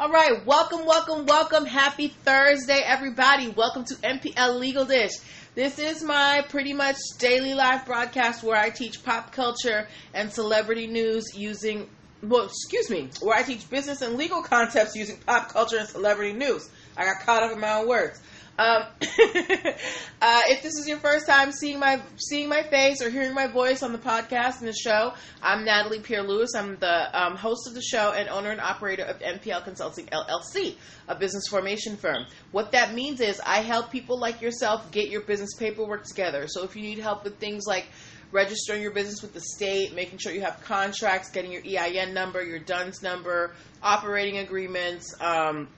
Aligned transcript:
All 0.00 0.08
right, 0.08 0.46
welcome, 0.46 0.86
welcome, 0.86 1.26
welcome. 1.26 1.66
Happy 1.66 2.08
Thursday, 2.08 2.80
everybody. 2.82 3.48
Welcome 3.48 3.84
to 3.84 3.94
NPL 3.96 4.58
Legal 4.58 4.86
Dish. 4.86 5.12
This 5.54 5.78
is 5.78 6.02
my 6.02 6.42
pretty 6.48 6.72
much 6.72 6.96
daily 7.18 7.52
live 7.52 7.84
broadcast 7.84 8.42
where 8.42 8.56
I 8.56 8.70
teach 8.70 9.04
pop 9.04 9.30
culture 9.30 9.86
and 10.14 10.32
celebrity 10.32 10.86
news 10.86 11.36
using, 11.36 11.86
well, 12.22 12.46
excuse 12.46 12.88
me, 12.88 13.10
where 13.20 13.36
I 13.36 13.42
teach 13.42 13.68
business 13.68 14.00
and 14.00 14.16
legal 14.16 14.40
concepts 14.40 14.96
using 14.96 15.18
pop 15.18 15.50
culture 15.50 15.76
and 15.76 15.86
celebrity 15.86 16.32
news. 16.32 16.70
I 16.96 17.04
got 17.04 17.20
caught 17.26 17.42
up 17.42 17.52
in 17.52 17.60
my 17.60 17.74
own 17.74 17.86
words. 17.86 18.22
Um, 18.60 18.82
uh, 19.00 20.42
if 20.48 20.62
this 20.62 20.74
is 20.74 20.86
your 20.86 20.98
first 20.98 21.26
time 21.26 21.50
seeing 21.50 21.78
my 21.78 22.02
seeing 22.18 22.46
my 22.50 22.62
face 22.62 23.00
or 23.00 23.08
hearing 23.08 23.32
my 23.32 23.46
voice 23.46 23.82
on 23.82 23.92
the 23.92 23.98
podcast 23.98 24.58
and 24.58 24.68
the 24.68 24.74
show, 24.74 25.14
I'm 25.42 25.64
Natalie 25.64 26.00
Pierre 26.00 26.22
Lewis. 26.22 26.50
I'm 26.54 26.76
the 26.76 27.18
um, 27.18 27.36
host 27.36 27.66
of 27.66 27.72
the 27.72 27.80
show 27.80 28.12
and 28.12 28.28
owner 28.28 28.50
and 28.50 28.60
operator 28.60 29.04
of 29.04 29.18
NPL 29.20 29.64
Consulting 29.64 30.08
LLC, 30.08 30.74
a 31.08 31.14
business 31.14 31.44
formation 31.48 31.96
firm. 31.96 32.26
What 32.52 32.72
that 32.72 32.92
means 32.92 33.22
is 33.22 33.40
I 33.46 33.62
help 33.62 33.90
people 33.90 34.20
like 34.20 34.42
yourself 34.42 34.90
get 34.90 35.08
your 35.08 35.22
business 35.22 35.54
paperwork 35.58 36.04
together. 36.04 36.46
So 36.46 36.62
if 36.62 36.76
you 36.76 36.82
need 36.82 36.98
help 36.98 37.24
with 37.24 37.38
things 37.38 37.64
like 37.66 37.86
registering 38.30 38.82
your 38.82 38.92
business 38.92 39.22
with 39.22 39.32
the 39.32 39.40
state, 39.40 39.94
making 39.94 40.18
sure 40.18 40.32
you 40.32 40.42
have 40.42 40.62
contracts, 40.64 41.30
getting 41.30 41.50
your 41.50 41.62
EIN 41.62 42.12
number, 42.12 42.42
your 42.42 42.58
DUNS 42.58 43.02
number, 43.02 43.54
operating 43.82 44.36
agreements. 44.36 45.14
Um, 45.18 45.68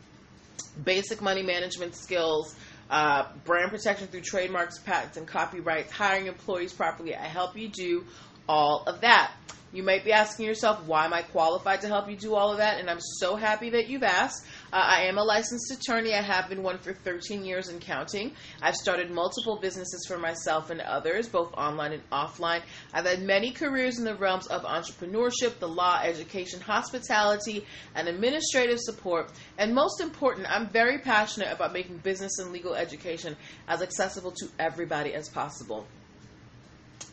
basic 0.85 1.21
money 1.21 1.43
management 1.43 1.95
skills, 1.95 2.55
uh, 2.93 3.27
brand 3.47 3.71
protection 3.71 4.07
through 4.07 4.21
trademarks, 4.21 4.79
patents, 4.79 5.17
and 5.17 5.27
copyrights, 5.27 5.91
hiring 5.91 6.27
employees 6.27 6.75
properly. 6.75 7.17
I 7.17 7.25
help 7.25 7.57
you 7.57 7.69
do 7.69 8.05
all 8.47 8.85
of 8.87 9.01
that. 9.01 9.33
You 9.73 9.83
might 9.83 10.05
be 10.05 10.13
asking 10.13 10.45
yourself, 10.45 10.85
why 10.85 11.07
am 11.07 11.15
I 11.15 11.23
qualified 11.23 11.81
to 11.81 11.89
help 11.89 12.11
you 12.11 12.17
do 12.17 12.35
all 12.35 12.53
of 12.53 12.59
that? 12.59 12.79
And 12.79 12.91
I'm 12.91 13.01
so 13.01 13.35
happy 13.35 13.71
that 13.71 13.89
you've 13.89 14.03
asked. 14.03 14.45
Uh, 14.73 14.77
I 14.77 15.03
am 15.03 15.19
a 15.19 15.23
licensed 15.23 15.71
attorney. 15.71 16.15
I 16.15 16.23
have 16.23 16.49
been 16.49 16.63
one 16.63 16.79
for 16.79 16.95
13 16.95 17.45
years 17.45 17.69
and 17.69 17.79
counting. 17.79 18.33
I've 18.63 18.75
started 18.75 19.11
multiple 19.11 19.59
businesses 19.61 20.07
for 20.09 20.17
myself 20.17 20.71
and 20.71 20.81
others, 20.81 21.29
both 21.29 21.53
online 21.53 21.93
and 21.93 22.11
offline. 22.11 22.63
I've 22.95 23.05
had 23.05 23.23
many 23.23 23.51
careers 23.51 23.99
in 23.99 24.07
the 24.07 24.15
realms 24.15 24.47
of 24.47 24.63
entrepreneurship, 24.63 25.59
the 25.59 25.69
law, 25.69 26.01
education, 26.03 26.59
hospitality, 26.63 27.67
and 27.95 28.09
administrative 28.09 28.81
support. 28.81 29.31
And 29.59 29.75
most 29.75 30.01
important, 30.01 30.51
I'm 30.51 30.71
very 30.71 30.99
passionate 30.99 31.53
about 31.53 31.75
making 31.75 31.99
business 31.99 32.39
and 32.39 32.51
legal 32.51 32.75
education 32.75 33.37
as 33.69 33.83
accessible 33.83 34.33
to 34.33 34.49
everybody 34.59 35.13
as 35.13 35.29
possible. 35.29 35.87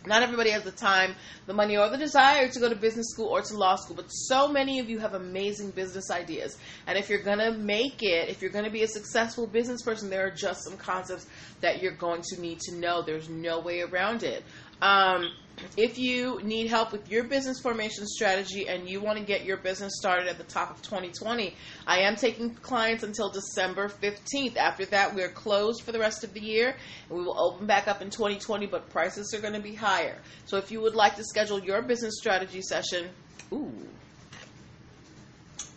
Not 0.10 0.24
everybody 0.24 0.50
has 0.50 0.64
the 0.64 0.72
time, 0.72 1.16
the 1.46 1.54
money, 1.54 1.78
or 1.78 1.88
the 1.90 1.98
desire 1.98 2.50
to 2.50 2.60
go 2.60 2.68
to 2.68 2.76
business 2.76 3.06
school 3.12 3.28
or 3.28 3.42
to 3.44 3.56
law 3.56 3.76
school, 3.76 3.96
but 3.96 4.08
so 4.10 4.48
many 4.48 4.80
of 4.80 4.90
you 4.90 4.98
have 4.98 5.14
amazing 5.14 5.70
business 5.70 6.10
ideas. 6.10 6.58
And 6.88 6.98
if 6.98 7.10
you're 7.10 7.22
going 7.22 7.38
to 7.38 7.52
make 7.52 8.02
it, 8.02 8.28
if 8.28 8.42
you're 8.42 8.52
going 8.52 8.66
to 8.66 8.72
be 8.72 8.82
a 8.82 8.88
successful 8.88 9.46
business 9.46 9.84
person, 9.84 10.10
there 10.10 10.26
are 10.26 10.32
just 10.32 10.64
some 10.64 10.78
concepts 10.78 11.28
that 11.62 11.84
you're 11.84 11.96
going 11.96 12.24
to 12.34 12.42
need 12.42 12.60
to 12.62 12.76
know. 12.76 13.04
There's 13.04 13.30
no 13.30 13.60
way 13.60 13.82
around 13.82 14.24
it. 14.24 14.44
Um, 14.82 15.32
if 15.78 15.98
you 15.98 16.40
need 16.44 16.68
help 16.68 16.92
with 16.92 17.10
your 17.10 17.24
business 17.24 17.60
formation 17.60 18.06
strategy 18.06 18.68
and 18.68 18.90
you 18.90 19.02
want 19.02 19.18
to 19.18 19.24
get 19.24 19.46
your 19.46 19.58
business 19.58 19.94
started 19.96 20.28
at 20.28 20.38
the 20.38 20.44
top 20.44 20.72
of 20.72 20.82
2020, 20.82 21.56
I 21.88 22.00
am 22.02 22.16
taking 22.16 22.54
clients 22.56 23.04
until 23.04 23.30
December 23.30 23.90
15th. 23.90 24.58
After 24.58 24.86
that, 24.88 25.16
we're 25.16 25.30
closed 25.30 25.84
for 25.84 25.92
the 25.92 26.00
rest 26.00 26.24
of 26.24 26.34
the 26.34 26.42
year 26.42 26.76
and 27.10 27.18
we 27.18 27.24
will 27.24 27.40
open 27.40 27.68
back 27.68 27.88
up 27.88 28.02
in 28.02 28.10
2020, 28.10 28.68
but 28.68 28.90
prices 28.90 29.34
are 29.34 29.42
going 29.42 29.54
to 29.54 29.60
be 29.60 29.76
higher. 29.76 30.18
So 30.46 30.58
if 30.58 30.72
you 30.72 30.82
would 30.82 30.96
like 30.96 31.16
to 31.16 31.24
schedule 31.24 31.60
your 31.60 31.82
business 31.82 32.16
strategy 32.18 32.62
session, 32.62 33.10
ooh, 33.54 33.72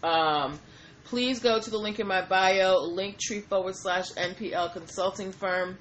um, 0.03 0.59
please 1.05 1.41
go 1.41 1.61
to 1.61 1.71
the 1.71 1.79
link 1.79 2.01
in 2.01 2.07
my 2.07 2.23
bio, 2.23 2.89
linktree 2.89 3.45
forward 3.45 3.75
slash 3.77 4.11
NPL 4.13 4.73
consulting 4.73 5.33
firm, 5.33 5.79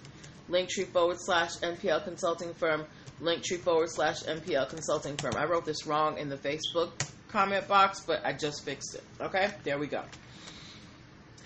linktree 0.49 0.87
forward 0.87 1.17
slash 1.19 1.55
NPL 1.57 2.03
consulting 2.03 2.53
firm 2.53 2.85
linktree 3.21 3.59
forward 3.59 3.89
slash 3.89 4.23
NPL 4.23 4.69
consulting 4.69 5.17
firm. 5.17 5.35
I 5.35 5.45
wrote 5.45 5.65
this 5.65 5.85
wrong 5.85 6.17
in 6.17 6.29
the 6.29 6.37
Facebook 6.37 6.91
comment 7.29 7.67
box, 7.67 8.01
but 8.01 8.25
I 8.25 8.33
just 8.33 8.65
fixed 8.65 8.95
it. 8.95 9.03
Okay, 9.19 9.49
there 9.63 9.77
we 9.77 9.87
go. 9.87 10.03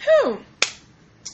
Whew. 0.03 0.39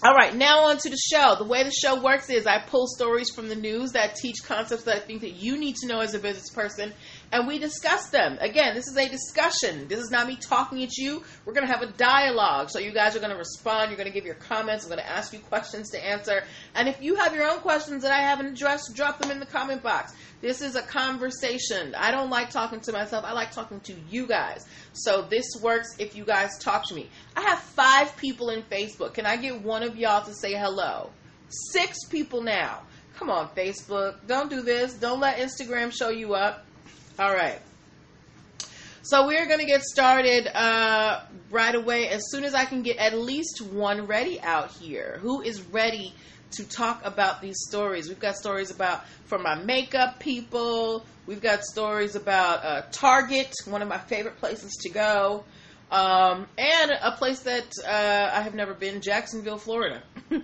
All 0.04 0.16
right, 0.16 0.36
now 0.36 0.62
on 0.70 0.80
to 0.80 0.90
the 0.90 0.98
show. 0.98 1.36
The 1.38 1.44
way 1.44 1.64
the 1.64 1.72
show 1.72 2.02
works 2.02 2.28
is 2.32 2.48
I 2.48 2.58
pull 2.58 2.88
stories 2.88 3.30
from 3.30 3.50
the 3.50 3.56
news 3.56 3.92
that 3.92 4.16
teach 4.16 4.38
concepts 4.44 4.82
that 4.86 4.96
I 4.96 5.00
think 5.00 5.22
that 5.22 5.34
you 5.34 5.60
need 5.60 5.76
to 5.76 5.88
know 5.88 6.00
as 6.00 6.16
a 6.16 6.20
business 6.20 6.50
person, 6.50 6.92
and 7.32 7.48
we 7.48 7.60
discuss 7.60 8.10
them. 8.10 8.40
Again, 8.42 8.74
this 8.74 8.88
is 8.88 8.98
a 8.98 9.08
discussion. 9.08 9.88
This 9.88 10.00
is 10.00 10.10
not 10.10 10.26
me 10.26 10.38
talking 10.38 10.82
at 10.82 10.98
you. 10.98 11.22
We're 11.46 11.54
going 11.54 11.68
to 11.68 11.72
have 11.72 11.84
a 11.84 11.92
dialogue. 11.92 12.72
So 12.72 12.80
you 12.80 12.92
guys 12.92 13.16
are 13.16 13.20
going 13.20 13.32
to 13.32 13.38
respond. 13.38 13.92
You're 13.92 13.98
going 13.98 14.10
to 14.10 14.14
give 14.14 14.26
your 14.26 14.34
comments. 14.34 14.86
I'm 14.86 14.90
going 14.90 15.04
to 15.04 15.08
ask 15.08 15.34
you 15.34 15.40
questions 15.40 15.92
to 15.92 16.04
answer. 16.04 16.46
And 16.74 16.90
if 16.90 17.00
you 17.00 17.14
have 17.18 17.36
your 17.36 17.48
own 17.48 17.60
questions 17.60 18.02
that 18.02 18.12
I 18.12 18.24
haven't 18.24 18.48
addressed, 18.48 18.96
drop 18.96 19.20
them 19.20 19.30
in 19.30 19.40
the 19.40 19.46
comment 19.46 19.84
box. 19.84 20.14
This 20.42 20.62
is 20.62 20.76
a 20.76 20.82
conversation. 20.82 21.94
I 21.96 22.10
don't 22.12 22.32
like 22.32 22.50
talking 22.50 22.80
to 22.82 22.92
myself. 22.92 23.24
I 23.24 23.34
like 23.34 23.52
talking 23.52 23.80
to 23.82 23.94
you 24.10 24.26
guys. 24.26 24.66
So 24.94 25.22
this 25.22 25.46
works 25.62 25.96
if 26.00 26.16
you 26.16 26.26
guys 26.26 26.58
talk 26.58 26.88
to 26.88 26.96
me. 26.96 27.10
I 27.38 27.42
have 27.42 27.60
five 27.60 28.18
people 28.18 28.50
in 28.50 28.64
Facebook. 28.64 29.14
Can 29.14 29.28
I 29.28 29.38
get 29.38 29.62
one 29.62 29.84
of 29.84 29.96
y'all 29.96 30.26
to 30.26 30.34
say 30.34 30.54
hello? 30.54 31.12
Six 31.72 32.06
people 32.06 32.42
now. 32.42 32.82
Come 33.18 33.30
on, 33.30 33.50
Facebook. 33.50 34.16
Don't 34.26 34.50
do 34.50 34.62
this. 34.62 34.94
Don't 34.94 35.20
let 35.20 35.38
Instagram 35.38 35.94
show 35.94 36.10
you 36.10 36.34
up. 36.34 36.66
All 37.20 37.34
right. 37.34 37.60
So 39.04 39.28
we're 39.28 39.46
going 39.48 39.60
to 39.60 39.66
get 39.66 39.82
started 39.82 40.48
uh, 40.48 41.22
right 41.50 41.76
away 41.76 42.08
as 42.08 42.22
soon 42.30 42.44
as 42.44 42.54
I 42.54 42.66
can 42.66 42.82
get 42.82 42.98
at 42.98 43.18
least 43.18 43.62
one 43.62 44.08
ready 44.08 44.40
out 44.40 44.72
here. 44.72 45.18
Who 45.22 45.42
is 45.42 45.62
ready 45.62 46.14
to 46.52 46.64
talk 46.64 47.06
about 47.06 47.42
these 47.42 47.58
stories. 47.68 48.08
We've 48.10 48.20
got 48.20 48.36
stories 48.36 48.72
about 48.72 49.06
from 49.26 49.44
my 49.44 49.56
makeup 49.56 50.20
people. 50.20 51.06
We've 51.26 51.42
got 51.42 51.64
stories 51.64 52.16
about 52.16 52.66
uh, 52.66 52.84
Target, 52.92 53.54
one 53.66 53.82
of 53.82 53.88
my 53.88 53.98
favorite 53.98 54.38
places 54.38 54.74
to 54.82 54.90
go, 54.90 55.44
um, 55.92 56.48
and 56.58 56.92
a 56.92 57.12
place 57.18 57.42
that 57.42 57.72
uh, 57.86 58.32
I 58.34 58.42
have 58.42 58.56
never 58.56 58.74
been, 58.74 59.02
Jacksonville, 59.02 59.58
Florida. 59.58 60.04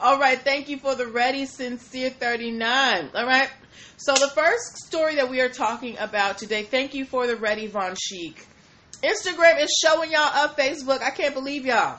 All 0.00 0.18
right, 0.18 0.38
thank 0.38 0.68
you 0.68 0.78
for 0.78 0.94
the 0.94 1.06
ready, 1.06 1.46
sincere 1.46 2.10
39. 2.10 3.10
All 3.14 3.26
right, 3.26 3.50
so 3.96 4.14
the 4.14 4.30
first 4.34 4.78
story 4.78 5.16
that 5.16 5.30
we 5.30 5.40
are 5.40 5.48
talking 5.48 5.96
about 5.98 6.38
today, 6.38 6.64
thank 6.64 6.94
you 6.94 7.04
for 7.04 7.26
the 7.26 7.36
ready, 7.36 7.68
Von 7.68 7.94
Chic. 7.94 8.46
Instagram 9.02 9.60
is 9.60 9.70
showing 9.84 10.10
y'all 10.10 10.22
up, 10.22 10.56
Facebook. 10.58 11.02
I 11.02 11.10
can't 11.10 11.34
believe 11.34 11.66
y'all. 11.66 11.98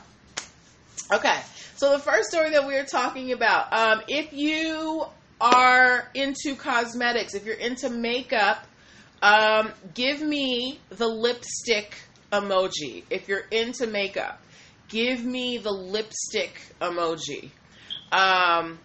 Okay, 1.13 1.40
so 1.75 1.91
the 1.91 2.00
first 2.00 2.29
story 2.29 2.50
that 2.50 2.66
we 2.66 2.75
are 2.75 2.85
talking 2.85 3.34
about, 3.34 3.72
um, 3.72 4.01
if 4.07 4.34
you 4.34 5.06
are 5.40 6.09
into 6.16 6.56
cosmetics, 6.56 7.35
if 7.35 7.46
you're 7.46 7.53
into 7.53 7.88
makeup, 7.91 8.66
um, 9.22 9.72
give 9.94 10.24
me 10.24 10.79
the 10.90 11.06
lipstick 11.07 11.94
emoji. 12.31 13.03
If 13.12 13.28
you're 13.28 13.46
into 13.51 13.85
makeup, 13.85 14.41
give 14.88 15.24
me 15.24 15.59
the 15.59 15.69
lipstick 15.69 16.59
emoji. 16.81 17.51
Um, 18.12 18.80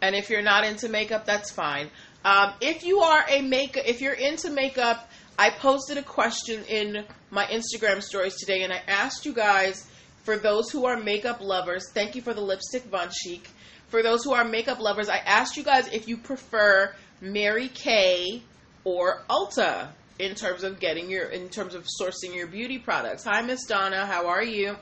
and 0.00 0.14
if 0.14 0.30
you're 0.30 0.42
not 0.42 0.62
into 0.62 0.88
makeup, 0.88 1.24
that's 1.24 1.50
fine. 1.50 1.90
Um, 2.24 2.52
if 2.60 2.84
you 2.84 3.00
are 3.00 3.24
a 3.28 3.42
makeup, 3.42 3.82
if 3.84 4.00
you're 4.00 4.12
into 4.12 4.50
makeup, 4.50 5.10
I 5.36 5.50
posted 5.50 5.98
a 5.98 6.04
question 6.04 6.62
in 6.68 7.04
my 7.32 7.46
Instagram 7.46 8.00
stories 8.00 8.36
today, 8.36 8.62
and 8.62 8.72
I 8.72 8.80
asked 8.86 9.26
you 9.26 9.32
guys 9.32 9.88
for 10.26 10.36
those 10.36 10.70
who 10.70 10.86
are 10.86 10.96
makeup 10.96 11.40
lovers, 11.40 11.88
thank 11.94 12.16
you 12.16 12.20
for 12.20 12.34
the 12.34 12.40
lipstick 12.40 12.82
Von 12.86 13.10
Chic. 13.10 13.48
For 13.86 14.02
those 14.02 14.24
who 14.24 14.34
are 14.34 14.44
makeup 14.44 14.80
lovers, 14.80 15.08
I 15.08 15.18
asked 15.18 15.56
you 15.56 15.62
guys 15.62 15.86
if 15.92 16.08
you 16.08 16.16
prefer 16.16 16.92
Mary 17.20 17.68
Kay 17.68 18.42
or 18.82 19.22
Ulta 19.30 19.90
in 20.18 20.34
terms 20.34 20.64
of 20.64 20.80
getting 20.80 21.08
your 21.08 21.26
in 21.26 21.48
terms 21.48 21.76
of 21.76 21.86
sourcing 22.00 22.34
your 22.34 22.48
beauty 22.48 22.76
products. 22.76 23.22
Hi 23.22 23.40
Miss 23.42 23.66
Donna, 23.66 24.04
how 24.04 24.26
are 24.26 24.42
you? 24.42 24.76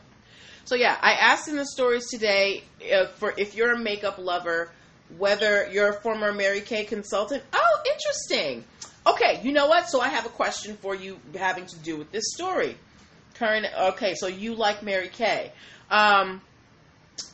So 0.65 0.77
yeah, 0.77 0.97
I 1.03 1.13
asked 1.13 1.47
in 1.49 1.57
the 1.57 1.67
stories 1.67 2.09
today 2.09 2.65
if, 2.81 3.11
for 3.11 3.35
if 3.37 3.55
you're 3.55 3.75
a 3.75 3.79
makeup 3.79 4.17
lover, 4.17 4.71
whether 5.19 5.69
you're 5.71 5.91
a 5.91 6.01
former 6.01 6.33
Mary 6.33 6.63
Kay 6.63 6.85
consultant. 6.85 7.43
Oh, 7.53 7.83
interesting. 7.93 8.65
Okay, 9.07 9.43
you 9.45 9.53
know 9.53 9.67
what? 9.67 9.91
So 9.91 10.01
I 10.01 10.09
have 10.09 10.25
a 10.25 10.31
question 10.31 10.79
for 10.79 10.95
you 10.95 11.21
having 11.37 11.67
to 11.67 11.77
do 11.81 11.99
with 11.99 12.11
this 12.13 12.33
story. 12.33 12.79
Current. 13.35 13.67
Okay, 13.93 14.15
so 14.15 14.27
you 14.27 14.55
like 14.55 14.83
Mary 14.83 15.09
Kay. 15.09 15.53
Um, 15.91 16.41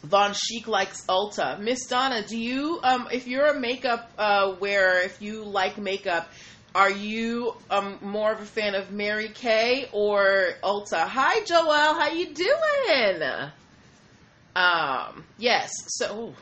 Von 0.03 0.35
Chic 0.35 0.67
likes 0.67 1.05
Ulta. 1.07 1.59
Miss 1.59 1.87
Donna, 1.87 2.23
do 2.27 2.39
you, 2.39 2.81
um, 2.83 3.09
if 3.13 3.27
you're 3.27 3.47
a 3.47 3.59
makeup 3.59 4.11
uh, 4.19 4.55
wearer, 4.61 4.99
if 5.01 5.21
you 5.21 5.45
like 5.45 5.79
makeup, 5.79 6.29
are 6.75 6.91
you 6.91 7.55
um, 7.71 7.99
more 8.01 8.33
of 8.33 8.41
a 8.41 8.47
fan 8.47 8.75
of 8.75 8.91
Mary 8.93 9.29
Kay 9.29 9.89
or 9.93 10.51
Ulta? 10.63 11.07
Hi, 11.07 11.41
Joelle. 11.41 11.99
How 11.99 12.11
you 12.11 12.33
doing? 12.33 13.51
Um, 14.55 15.25
yes. 15.39 15.71
So, 15.89 16.35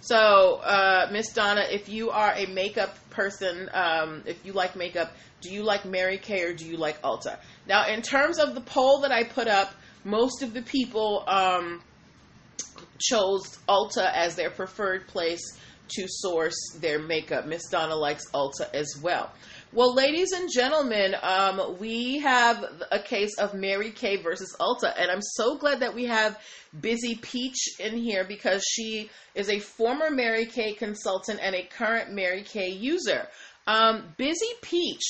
so 0.00 0.56
uh, 0.56 1.08
Miss 1.12 1.32
Donna, 1.32 1.64
if 1.70 1.88
you 1.88 2.10
are 2.10 2.32
a 2.34 2.46
makeup 2.46 2.96
person, 3.12 3.70
um, 3.72 4.22
if 4.26 4.44
you 4.44 4.52
like 4.52 4.76
makeup, 4.76 5.12
do 5.40 5.52
you 5.52 5.62
like 5.62 5.84
Mary 5.84 6.18
Kay 6.18 6.42
or 6.42 6.52
do 6.54 6.64
you 6.64 6.76
like 6.76 7.00
Ulta? 7.02 7.38
Now, 7.66 7.86
in 7.86 8.02
terms 8.02 8.38
of 8.38 8.54
the 8.54 8.60
poll 8.60 9.00
that 9.00 9.12
I 9.12 9.24
put 9.24 9.48
up, 9.48 9.72
most 10.04 10.42
of 10.42 10.52
the 10.52 10.62
people 10.62 11.24
um, 11.26 11.82
chose 12.98 13.58
Ulta 13.68 14.12
as 14.12 14.34
their 14.34 14.50
preferred 14.50 15.06
place 15.06 15.58
to 15.88 16.06
source 16.08 16.56
their 16.80 16.98
makeup. 16.98 17.46
Miss 17.46 17.68
Donna 17.68 17.94
likes 17.94 18.30
Ulta 18.30 18.72
as 18.72 18.98
well. 19.02 19.30
Well, 19.74 19.94
ladies 19.94 20.32
and 20.32 20.50
gentlemen, 20.52 21.16
um, 21.22 21.78
we 21.80 22.18
have 22.18 22.62
a 22.90 22.98
case 22.98 23.38
of 23.38 23.54
Mary 23.54 23.90
Kay 23.90 24.16
versus 24.16 24.54
Ulta, 24.60 24.92
and 24.98 25.10
I'm 25.10 25.22
so 25.22 25.56
glad 25.56 25.80
that 25.80 25.94
we 25.94 26.04
have 26.04 26.38
Busy 26.78 27.14
Peach 27.14 27.80
in 27.80 27.96
here 27.96 28.22
because 28.22 28.62
she 28.70 29.08
is 29.34 29.48
a 29.48 29.60
former 29.60 30.10
Mary 30.10 30.44
Kay 30.44 30.74
consultant 30.74 31.40
and 31.42 31.54
a 31.54 31.62
current 31.62 32.12
Mary 32.12 32.42
Kay 32.42 32.68
user. 32.68 33.26
Um, 33.66 34.12
Busy 34.18 34.50
Peach, 34.60 35.04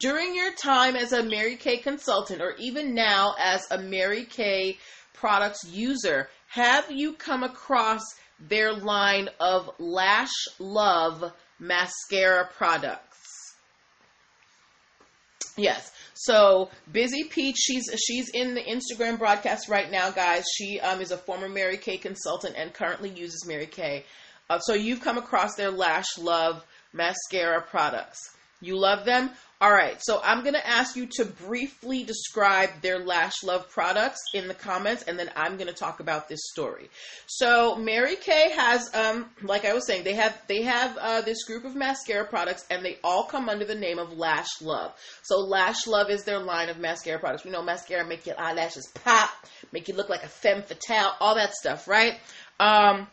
during 0.00 0.34
your 0.34 0.52
time 0.52 0.96
as 0.96 1.12
a 1.12 1.22
Mary 1.22 1.54
Kay 1.54 1.76
consultant, 1.76 2.42
or 2.42 2.54
even 2.58 2.94
now 2.94 3.36
as 3.38 3.68
a 3.70 3.78
Mary 3.78 4.24
Kay 4.24 4.78
products 5.12 5.60
user, 5.70 6.28
have 6.48 6.90
you 6.90 7.12
come 7.12 7.44
across 7.44 8.02
their 8.40 8.72
line 8.72 9.28
of 9.38 9.70
Lash 9.78 10.48
Love 10.58 11.32
mascara 11.60 12.48
products? 12.56 13.07
Yes. 15.58 15.92
So 16.14 16.70
Busy 16.90 17.24
Peach, 17.24 17.56
she's 17.56 17.84
she's 18.04 18.28
in 18.30 18.54
the 18.54 18.62
Instagram 18.62 19.18
broadcast 19.18 19.68
right 19.68 19.90
now, 19.90 20.10
guys. 20.10 20.44
She 20.56 20.80
um, 20.80 21.00
is 21.00 21.10
a 21.10 21.16
former 21.16 21.48
Mary 21.48 21.76
Kay 21.76 21.98
consultant 21.98 22.54
and 22.56 22.72
currently 22.72 23.10
uses 23.10 23.44
Mary 23.46 23.66
Kay. 23.66 24.04
Uh, 24.50 24.58
so 24.60 24.74
you've 24.74 25.00
come 25.00 25.18
across 25.18 25.54
their 25.56 25.70
Lash 25.70 26.16
Love 26.18 26.64
mascara 26.92 27.60
products. 27.60 28.18
You 28.60 28.76
love 28.76 29.04
them? 29.04 29.30
All 29.60 29.72
right, 29.72 30.00
so 30.00 30.20
I'm 30.22 30.42
going 30.42 30.54
to 30.54 30.64
ask 30.64 30.94
you 30.94 31.06
to 31.14 31.24
briefly 31.24 32.04
describe 32.04 32.70
their 32.80 33.00
Lash 33.00 33.42
Love 33.42 33.68
products 33.68 34.20
in 34.32 34.46
the 34.46 34.54
comments, 34.54 35.02
and 35.02 35.18
then 35.18 35.32
I'm 35.34 35.56
going 35.56 35.66
to 35.66 35.74
talk 35.74 35.98
about 35.98 36.28
this 36.28 36.38
story. 36.52 36.88
So 37.26 37.74
Mary 37.74 38.14
Kay 38.14 38.52
has, 38.52 38.88
um, 38.94 39.26
like 39.42 39.64
I 39.64 39.74
was 39.74 39.84
saying, 39.84 40.04
they 40.04 40.14
have 40.14 40.40
they 40.46 40.62
have 40.62 40.96
uh, 40.96 41.22
this 41.22 41.42
group 41.42 41.64
of 41.64 41.74
mascara 41.74 42.24
products, 42.24 42.66
and 42.70 42.84
they 42.84 42.98
all 43.02 43.24
come 43.24 43.48
under 43.48 43.64
the 43.64 43.74
name 43.74 43.98
of 43.98 44.16
Lash 44.16 44.60
Love. 44.62 44.94
So 45.24 45.38
Lash 45.38 45.88
Love 45.88 46.08
is 46.08 46.22
their 46.22 46.38
line 46.38 46.68
of 46.68 46.78
mascara 46.78 47.18
products. 47.18 47.44
We 47.44 47.50
know 47.50 47.62
mascara 47.62 48.06
make 48.06 48.26
your 48.26 48.38
eyelashes 48.38 48.88
pop, 49.02 49.30
make 49.72 49.88
you 49.88 49.94
look 49.94 50.08
like 50.08 50.22
a 50.22 50.28
femme 50.28 50.62
fatale, 50.62 51.14
all 51.18 51.34
that 51.34 51.52
stuff, 51.54 51.88
right? 51.88 52.20
Um, 52.60 53.08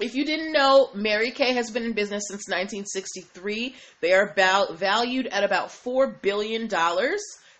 if 0.00 0.14
you 0.14 0.24
didn't 0.24 0.52
know, 0.52 0.90
Mary 0.94 1.30
Kay 1.30 1.52
has 1.54 1.70
been 1.70 1.84
in 1.84 1.92
business 1.92 2.24
since 2.28 2.48
1963. 2.48 3.74
They 4.00 4.12
are 4.12 4.28
about, 4.28 4.76
valued 4.76 5.26
at 5.26 5.44
about 5.44 5.68
$4 5.68 6.20
billion. 6.20 6.68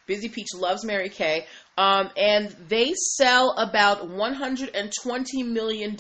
Busy 0.06 0.28
Peach 0.28 0.48
loves 0.54 0.84
Mary 0.84 1.08
Kay. 1.08 1.46
Um, 1.78 2.10
and 2.16 2.48
they 2.68 2.92
sell 2.94 3.54
about 3.56 4.08
$120 4.08 5.46
million 5.46 5.96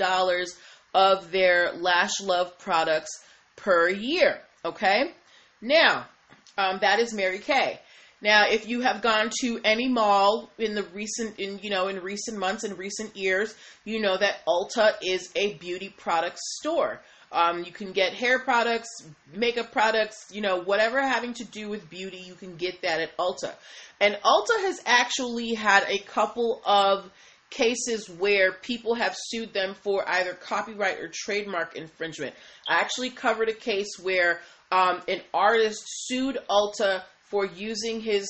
of 0.94 1.32
their 1.32 1.72
Lash 1.72 2.20
Love 2.20 2.58
products 2.58 3.10
per 3.56 3.88
year. 3.88 4.40
Okay? 4.64 5.12
Now, 5.60 6.06
um, 6.56 6.78
that 6.80 7.00
is 7.00 7.12
Mary 7.12 7.38
Kay. 7.38 7.80
Now, 8.24 8.46
if 8.48 8.66
you 8.66 8.80
have 8.80 9.02
gone 9.02 9.30
to 9.42 9.60
any 9.64 9.86
mall 9.86 10.50
in 10.56 10.74
the 10.74 10.82
recent, 10.94 11.38
in 11.38 11.58
you 11.62 11.68
know, 11.68 11.88
in 11.88 12.00
recent 12.00 12.38
months 12.38 12.64
and 12.64 12.78
recent 12.78 13.14
years, 13.14 13.54
you 13.84 14.00
know 14.00 14.16
that 14.16 14.36
Ulta 14.46 14.94
is 15.02 15.30
a 15.36 15.52
beauty 15.58 15.90
product 15.90 16.38
store. 16.38 17.02
Um, 17.30 17.64
you 17.64 17.70
can 17.70 17.92
get 17.92 18.14
hair 18.14 18.38
products, 18.38 18.88
makeup 19.34 19.72
products, 19.72 20.28
you 20.32 20.40
know, 20.40 20.62
whatever 20.62 21.02
having 21.02 21.34
to 21.34 21.44
do 21.44 21.68
with 21.68 21.90
beauty, 21.90 22.16
you 22.16 22.34
can 22.34 22.56
get 22.56 22.80
that 22.80 23.02
at 23.02 23.14
Ulta. 23.18 23.52
And 24.00 24.14
Ulta 24.24 24.58
has 24.60 24.80
actually 24.86 25.52
had 25.52 25.84
a 25.86 25.98
couple 25.98 26.62
of 26.64 27.10
cases 27.50 28.08
where 28.08 28.52
people 28.52 28.94
have 28.94 29.14
sued 29.18 29.52
them 29.52 29.74
for 29.74 30.08
either 30.08 30.32
copyright 30.32 30.98
or 30.98 31.10
trademark 31.12 31.76
infringement. 31.76 32.34
I 32.66 32.76
actually 32.76 33.10
covered 33.10 33.50
a 33.50 33.54
case 33.54 33.98
where 34.02 34.40
um, 34.72 35.02
an 35.08 35.20
artist 35.34 35.82
sued 35.86 36.38
Ulta 36.48 37.02
for 37.30 37.44
using 37.44 38.00
his 38.00 38.26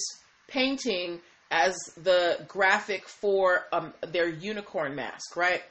painting 0.49 1.21
as 1.51 1.77
the 1.97 2.45
graphic 2.49 3.09
for 3.09 3.65
um, 3.73 3.93
their 4.09 4.29
unicorn 4.29 4.95
mask, 4.95 5.37
right? 5.37 5.63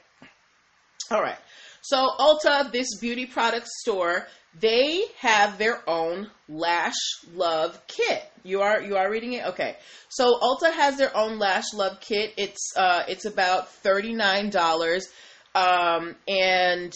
All 1.10 1.20
right. 1.20 1.38
So 1.82 2.08
Ulta, 2.18 2.72
this 2.72 2.98
beauty 2.98 3.26
product 3.26 3.66
store, 3.66 4.26
they 4.58 5.04
have 5.18 5.58
their 5.58 5.82
own 5.88 6.30
Lash 6.48 6.94
Love 7.34 7.78
kit. 7.86 8.22
You 8.42 8.62
are 8.62 8.80
you 8.80 8.96
are 8.96 9.10
reading 9.10 9.34
it? 9.34 9.44
Okay. 9.48 9.76
So 10.08 10.38
Ulta 10.40 10.72
has 10.72 10.96
their 10.96 11.14
own 11.14 11.38
Lash 11.38 11.74
Love 11.74 12.00
kit. 12.00 12.32
It's 12.38 12.72
uh 12.76 13.02
it's 13.08 13.26
about 13.26 13.68
$39 13.82 15.02
um 15.54 16.16
and 16.26 16.92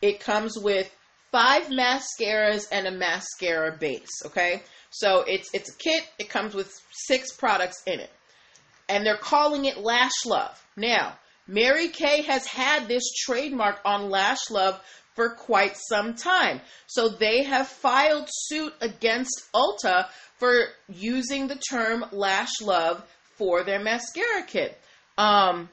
it 0.00 0.20
comes 0.20 0.56
with 0.56 0.90
five 1.32 1.68
mascaras 1.68 2.66
and 2.70 2.86
a 2.86 2.90
mascara 2.92 3.76
base. 3.76 4.22
Okay, 4.26 4.62
so 4.90 5.24
it's 5.26 5.48
it's 5.52 5.70
a 5.70 5.76
kit. 5.78 6.04
It 6.18 6.28
comes 6.28 6.54
with 6.54 6.70
six 6.92 7.32
products 7.32 7.82
in 7.86 7.98
it, 7.98 8.10
and 8.88 9.04
they're 9.04 9.16
calling 9.16 9.64
it 9.64 9.78
Lash 9.78 10.24
Love. 10.24 10.62
Now, 10.76 11.18
Mary 11.48 11.88
Kay 11.88 12.22
has 12.22 12.46
had 12.46 12.86
this 12.86 13.02
trademark 13.24 13.80
on 13.84 14.10
Lash 14.10 14.50
Love 14.50 14.80
for 15.14 15.30
quite 15.30 15.76
some 15.76 16.14
time, 16.14 16.60
so 16.86 17.08
they 17.08 17.42
have 17.42 17.66
filed 17.66 18.28
suit 18.30 18.72
against 18.80 19.42
Ulta 19.54 20.08
for 20.38 20.66
using 20.88 21.48
the 21.48 21.60
term 21.70 22.04
Lash 22.12 22.60
Love 22.62 23.04
for 23.36 23.64
their 23.64 23.80
mascara 23.80 24.42
kit. 24.46 24.78
Um, 25.18 25.68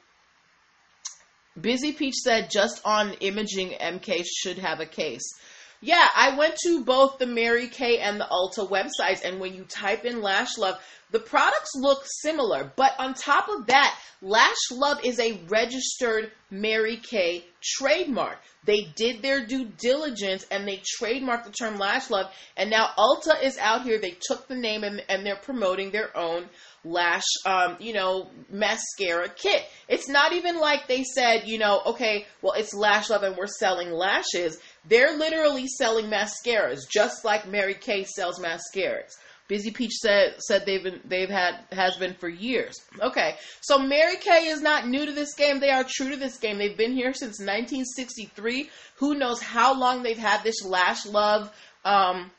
Busy 1.59 1.91
Peach 1.93 2.15
said 2.15 2.49
just 2.51 2.81
on 2.85 3.13
imaging, 3.15 3.71
MK 3.71 4.23
should 4.25 4.59
have 4.59 4.79
a 4.79 4.85
case. 4.85 5.33
Yeah, 5.81 6.05
I 6.13 6.37
went 6.37 6.57
to 6.65 6.83
both 6.83 7.19
the 7.19 7.25
Mary 7.25 7.67
Kay 7.67 7.99
and 7.99 8.19
the 8.19 8.27
Ulta 8.29 8.69
websites, 8.69 9.23
and 9.23 9.39
when 9.39 9.53
you 9.53 9.63
type 9.63 10.03
in 10.03 10.21
Lash 10.21 10.57
Love, 10.57 10.77
the 11.11 11.19
products 11.19 11.71
look 11.75 12.03
similar. 12.05 12.71
But 12.75 12.93
on 12.99 13.13
top 13.13 13.47
of 13.49 13.67
that, 13.67 13.97
Lash 14.21 14.71
Love 14.71 14.99
is 15.05 15.19
a 15.19 15.39
registered 15.47 16.31
Mary 16.51 16.97
Kay 16.97 17.45
trademark. 17.61 18.37
They 18.65 18.91
did 18.95 19.21
their 19.21 19.45
due 19.45 19.65
diligence 19.65 20.45
and 20.51 20.67
they 20.67 20.81
trademarked 21.01 21.45
the 21.45 21.51
term 21.51 21.77
Lash 21.77 22.09
Love, 22.09 22.31
and 22.57 22.69
now 22.69 22.89
Ulta 22.97 23.41
is 23.41 23.57
out 23.57 23.83
here. 23.83 23.99
They 23.99 24.17
took 24.21 24.47
the 24.47 24.55
name 24.55 24.83
and, 24.83 25.01
and 25.07 25.25
they're 25.25 25.37
promoting 25.37 25.91
their 25.91 26.15
own 26.15 26.49
lash, 26.83 27.23
um, 27.45 27.75
you 27.79 27.93
know, 27.93 28.29
mascara 28.49 29.29
kit. 29.29 29.63
It's 29.87 30.07
not 30.07 30.33
even 30.33 30.59
like 30.59 30.87
they 30.87 31.03
said, 31.03 31.43
you 31.45 31.57
know, 31.57 31.81
okay, 31.87 32.25
well, 32.41 32.53
it's 32.53 32.73
Lash 32.73 33.09
Love 33.09 33.23
and 33.23 33.35
we're 33.35 33.47
selling 33.47 33.91
lashes. 33.91 34.59
They're 34.89 35.15
literally 35.15 35.67
selling 35.67 36.07
mascaras, 36.07 36.79
just 36.89 37.23
like 37.23 37.47
Mary 37.47 37.75
Kay 37.75 38.03
sells 38.03 38.39
mascaras. 38.39 39.13
Busy 39.47 39.71
Peach 39.71 39.93
said 39.93 40.35
said 40.39 40.65
they've 40.65 40.83
been 40.83 41.01
they've 41.05 41.29
had 41.29 41.65
has 41.71 41.95
been 41.97 42.13
for 42.13 42.29
years. 42.29 42.75
Okay, 43.01 43.35
so 43.61 43.79
Mary 43.79 44.15
Kay 44.17 44.47
is 44.47 44.61
not 44.61 44.87
new 44.87 45.05
to 45.05 45.11
this 45.11 45.33
game. 45.33 45.59
They 45.59 45.71
are 45.71 45.83
true 45.83 46.11
to 46.11 46.17
this 46.17 46.37
game. 46.37 46.59
They've 46.59 46.77
been 46.77 46.93
here 46.93 47.13
since 47.13 47.39
1963. 47.39 48.69
Who 48.97 49.15
knows 49.15 49.41
how 49.41 49.79
long 49.79 50.03
they've 50.03 50.17
had 50.17 50.43
this 50.43 50.63
Lash 50.63 51.05
Love 51.07 51.51
um, 51.83 52.29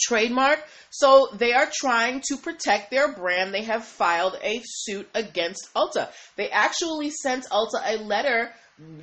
trademark. 0.00 0.64
So 0.90 1.28
they 1.34 1.52
are 1.52 1.70
trying 1.70 2.22
to 2.28 2.36
protect 2.36 2.90
their 2.90 3.12
brand. 3.12 3.52
They 3.52 3.64
have 3.64 3.84
filed 3.84 4.38
a 4.42 4.62
suit 4.64 5.08
against 5.14 5.68
Ulta. 5.74 6.10
They 6.36 6.48
actually 6.48 7.10
sent 7.10 7.44
Ulta 7.50 7.80
a 7.84 7.96
letter 7.98 8.52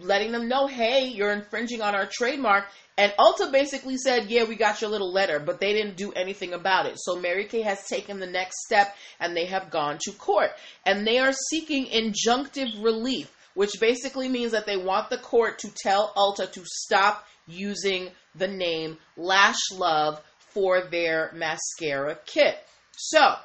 letting 0.01 0.31
them 0.31 0.47
know, 0.47 0.67
hey, 0.67 1.07
you're 1.07 1.31
infringing 1.31 1.81
on 1.81 1.95
our 1.95 2.07
trademark. 2.11 2.65
And 2.97 3.13
Ulta 3.17 3.51
basically 3.51 3.97
said, 3.97 4.29
yeah, 4.29 4.43
we 4.43 4.55
got 4.55 4.81
your 4.81 4.89
little 4.89 5.11
letter, 5.11 5.39
but 5.39 5.59
they 5.59 5.73
didn't 5.73 5.95
do 5.95 6.11
anything 6.13 6.53
about 6.53 6.85
it. 6.85 6.95
So 6.97 7.19
Mary 7.19 7.45
Kay 7.45 7.61
has 7.61 7.85
taken 7.87 8.19
the 8.19 8.27
next 8.27 8.57
step 8.65 8.95
and 9.19 9.35
they 9.35 9.45
have 9.45 9.69
gone 9.69 9.99
to 10.01 10.11
court. 10.11 10.51
And 10.85 11.07
they 11.07 11.19
are 11.19 11.31
seeking 11.49 11.85
injunctive 11.85 12.83
relief, 12.83 13.33
which 13.53 13.79
basically 13.79 14.27
means 14.27 14.51
that 14.51 14.65
they 14.65 14.77
want 14.77 15.09
the 15.09 15.17
court 15.17 15.59
to 15.59 15.71
tell 15.81 16.13
Ulta 16.17 16.51
to 16.51 16.61
stop 16.65 17.25
using 17.47 18.09
the 18.35 18.47
name 18.47 18.97
Lash 19.15 19.71
Love 19.71 20.21
for 20.37 20.81
their 20.81 21.31
mascara 21.33 22.17
kit. 22.25 22.57
So, 22.97 23.35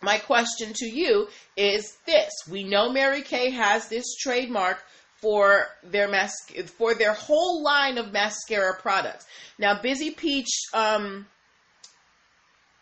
my 0.00 0.18
question 0.18 0.72
to 0.74 0.86
you 0.86 1.28
is 1.56 1.96
this. 2.06 2.30
We 2.48 2.64
know 2.64 2.90
Mary 2.90 3.22
Kay 3.22 3.50
has 3.50 3.88
this 3.88 4.14
trademark 4.16 4.82
for 5.22 5.68
their 5.84 6.08
mas- 6.08 6.50
for 6.76 6.94
their 6.94 7.14
whole 7.14 7.62
line 7.62 7.96
of 7.96 8.12
mascara 8.12 8.74
products. 8.80 9.24
Now, 9.58 9.80
Busy 9.80 10.10
Peach, 10.10 10.50
um, 10.74 11.26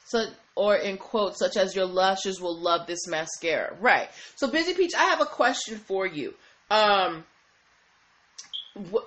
so, 0.07 0.27
or 0.57 0.75
in 0.75 0.97
quotes 0.97 1.39
such 1.39 1.57
as 1.57 1.77
"Your 1.77 1.85
lashes 1.85 2.41
will 2.41 2.59
love 2.59 2.87
this 2.87 3.07
mascara." 3.07 3.77
Right. 3.79 4.09
So, 4.37 4.49
Busy 4.49 4.75
Peach, 4.75 4.95
I 4.97 5.05
have 5.05 5.21
a 5.21 5.27
question 5.27 5.79
for 5.79 6.07
you. 6.07 6.35
Um, 6.71 7.25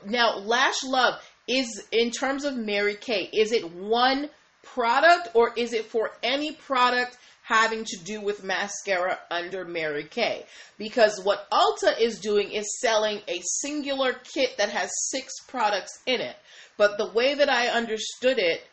now, 0.06 0.38
Lash 0.38 0.84
Love 0.84 1.20
is 1.48 1.84
in 1.92 2.12
terms 2.12 2.46
of 2.46 2.56
Mary 2.56 2.96
Kay, 2.96 3.30
is 3.34 3.52
it 3.52 3.74
one 3.74 4.30
product 4.62 5.30
or 5.34 5.54
is 5.58 5.74
it 5.74 5.86
for 5.86 6.12
any 6.22 6.54
product 6.54 7.18
having 7.44 7.84
to 7.84 7.98
do 7.98 8.22
with 8.22 8.44
mascara 8.44 9.20
under 9.30 9.66
Mary 9.66 10.06
Kay? 10.06 10.46
Because 10.78 11.22
what 11.24 11.50
Ulta 11.52 12.00
is 12.00 12.20
doing 12.20 12.52
is 12.52 12.80
selling 12.80 13.22
a 13.28 13.42
singular 13.62 14.14
kit 14.14 14.58
that 14.58 14.70
has 14.70 14.90
six 15.10 15.34
products 15.48 16.00
in 16.06 16.22
it. 16.22 16.36
But 16.78 16.98
the 16.98 17.12
way 17.12 17.36
that 17.36 17.50
I 17.50 17.68
understood 17.68 18.40
it, 18.40 18.64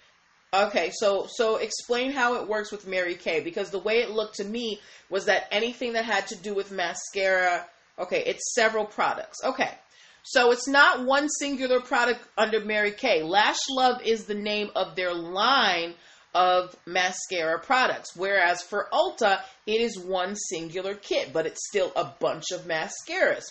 okay, 0.55 0.91
so 0.95 1.27
so 1.29 1.57
explain 1.57 2.13
how 2.13 2.35
it 2.35 2.49
works 2.49 2.73
with 2.73 2.87
Mary 2.87 3.15
Kay 3.15 3.41
because 3.41 3.71
the 3.71 3.79
way 3.79 3.99
it 3.99 4.11
looked 4.11 4.37
to 4.37 4.45
me 4.45 4.81
was 5.11 5.27
that 5.27 5.49
anything 5.51 5.93
that 5.95 6.05
had 6.05 6.29
to 6.29 6.37
do 6.37 6.55
with 6.55 6.71
mascara, 6.71 7.67
okay, 7.99 8.23
it's 8.25 8.55
several 8.55 8.87
products. 8.87 9.39
Okay. 9.45 9.71
So 10.23 10.53
it's 10.53 10.69
not 10.69 11.07
one 11.07 11.29
singular 11.29 11.81
product 11.81 12.21
under 12.37 12.61
Mary 12.61 12.93
Kay. 12.93 13.23
Lash 13.23 13.59
Love 13.71 14.03
is 14.05 14.25
the 14.25 14.35
name 14.35 14.71
of 14.77 14.95
their 14.95 15.15
line 15.15 15.95
of 16.35 16.77
mascara 16.87 17.59
products, 17.59 18.15
whereas 18.17 18.63
for 18.63 18.89
Ulta, 18.93 19.41
it 19.67 19.81
is 19.81 19.99
one 19.99 20.37
singular 20.37 20.95
kit, 20.95 21.33
but 21.33 21.47
it's 21.47 21.67
still 21.69 21.93
a 21.97 22.05
bunch 22.21 22.51
of 22.53 22.67
mascaras. 22.67 23.45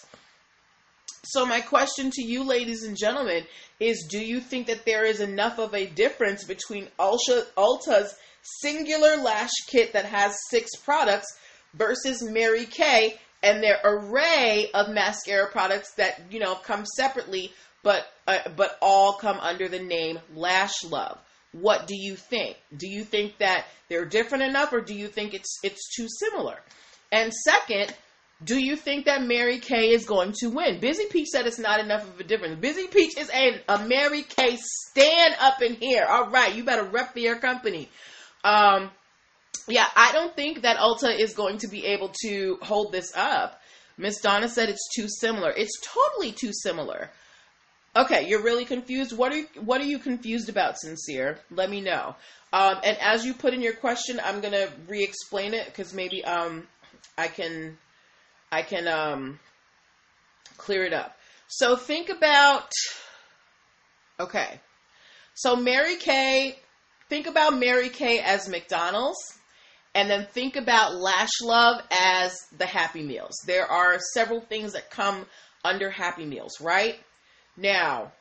So, 1.26 1.46
my 1.46 1.62
question 1.62 2.10
to 2.12 2.24
you, 2.24 2.44
ladies 2.44 2.84
and 2.84 2.98
gentlemen, 2.98 3.44
is 3.80 4.08
do 4.10 4.20
you 4.20 4.40
think 4.40 4.68
that 4.68 4.86
there 4.86 5.06
is 5.06 5.20
enough 5.20 5.60
of 5.60 5.74
a 5.74 5.86
difference 5.86 6.44
between 6.44 6.88
Ulta, 6.98 7.46
Ulta's 7.58 8.16
singular 8.62 9.18
lash 9.18 9.52
kit 9.68 9.94
that 9.94 10.06
has 10.06 10.36
six 10.50 10.70
products 10.84 11.28
versus 11.74 12.24
Mary 12.24 12.66
Kay 12.66 13.20
and 13.44 13.62
their 13.64 13.80
array 13.84 14.70
of 14.74 14.90
mascara 14.90 15.48
products 15.48 15.94
that 15.96 16.22
you 16.32 16.40
know 16.40 16.56
come 16.56 16.86
separately 16.86 17.54
but 17.84 18.06
uh, 18.28 18.38
but 18.56 18.78
all 18.82 19.14
come 19.14 19.40
under 19.40 19.68
the 19.68 19.80
name 19.80 20.20
Lash 20.34 20.84
Love. 20.84 21.18
What 21.52 21.88
do 21.88 21.96
you 21.96 22.16
think? 22.16 22.58
Do 22.76 22.88
you 22.88 23.04
think 23.04 23.38
that 23.40 23.66
they're 23.90 24.06
different 24.06 24.44
enough 24.44 24.72
or 24.72 24.82
do 24.82 24.94
you 24.94 25.08
think 25.08 25.34
it's 25.34 25.58
it's 25.64 25.96
too 25.96 26.08
similar? 26.08 26.60
And 27.12 27.34
second, 27.34 27.94
do 28.44 28.58
you 28.58 28.76
think 28.76 29.06
that 29.06 29.24
Mary 29.24 29.60
Kay 29.60 29.90
is 29.90 30.06
going 30.06 30.34
to 30.40 30.48
win? 30.48 30.80
Busy 30.80 31.06
Peach 31.10 31.28
said 31.28 31.46
it's 31.46 31.60
not 31.60 31.80
enough 31.80 32.04
of 32.04 32.20
a 32.20 32.24
difference. 32.24 32.60
Busy 32.60 32.88
Peach 32.88 33.18
is 33.18 33.30
a, 33.32 33.62
a 33.68 33.86
Mary 33.86 34.22
Kay 34.22 34.58
stand 34.58 35.36
up 35.40 35.62
in 35.62 35.74
here. 35.74 36.06
All 36.08 36.30
right, 36.30 36.56
you 36.56 36.64
better 36.64 36.84
rep 36.84 37.14
for 37.14 37.20
your 37.20 37.38
company. 37.38 37.90
Um, 38.44 38.92
yeah, 39.68 39.88
I 39.96 40.14
don't 40.14 40.36
think 40.36 40.62
that 40.62 40.78
Ulta 40.78 41.20
is 41.20 41.34
going 41.34 41.58
to 41.60 41.68
be 41.68 41.86
able 41.88 42.14
to 42.24 42.58
hold 42.62 42.92
this 42.94 43.12
up. 43.16 43.60
Miss 43.98 44.22
Donna 44.22 44.48
said 44.48 44.70
it's 44.70 44.88
too 44.96 45.08
similar. 45.10 45.52
It's 45.52 45.78
totally 45.82 46.32
too 46.32 46.54
similar. 46.54 47.10
Okay, 47.96 48.28
you're 48.28 48.44
really 48.44 48.66
confused. 48.66 49.18
What 49.18 49.32
are 49.32 49.38
you, 49.38 49.48
what 49.64 49.82
are 49.82 49.86
you 49.86 50.00
confused 50.00 50.48
about, 50.48 50.80
sincere? 50.80 51.40
Let 51.50 51.70
me 51.70 51.82
know. 51.82 52.16
Um, 52.54 52.78
and 52.84 52.98
as 53.00 53.26
you 53.26 53.34
put 53.34 53.54
in 53.54 53.62
your 53.62 53.74
question, 53.74 54.20
I'm 54.24 54.42
gonna 54.42 54.68
re-explain 54.88 55.54
it 55.54 55.66
because 55.66 55.94
maybe 55.94 56.24
um, 56.24 56.68
I 57.18 57.28
can 57.28 57.78
I 58.52 58.62
can 58.62 58.88
um, 58.88 59.40
clear 60.58 60.84
it 60.84 60.94
up. 60.94 61.16
So 61.48 61.76
think 61.76 62.10
about 62.10 62.72
okay. 64.20 64.60
So 65.34 65.56
Mary 65.56 65.96
Kay, 65.96 66.60
think 67.10 67.28
about 67.28 67.58
Mary 67.58 67.90
Kay 67.90 68.20
as 68.20 68.48
McDonald's 68.48 69.18
and 69.96 70.10
then 70.10 70.28
think 70.32 70.56
about 70.56 70.96
Lash 70.96 71.42
Love 71.42 71.82
as 71.92 72.38
the 72.58 72.66
Happy 72.66 73.02
Meals. 73.02 73.36
There 73.48 73.66
are 73.66 73.98
several 74.14 74.42
things 74.42 74.74
that 74.74 74.92
come 74.92 75.26
under 75.64 75.90
Happy 75.90 76.26
Meals, 76.26 76.62
right? 76.62 77.00
Now, 77.60 78.14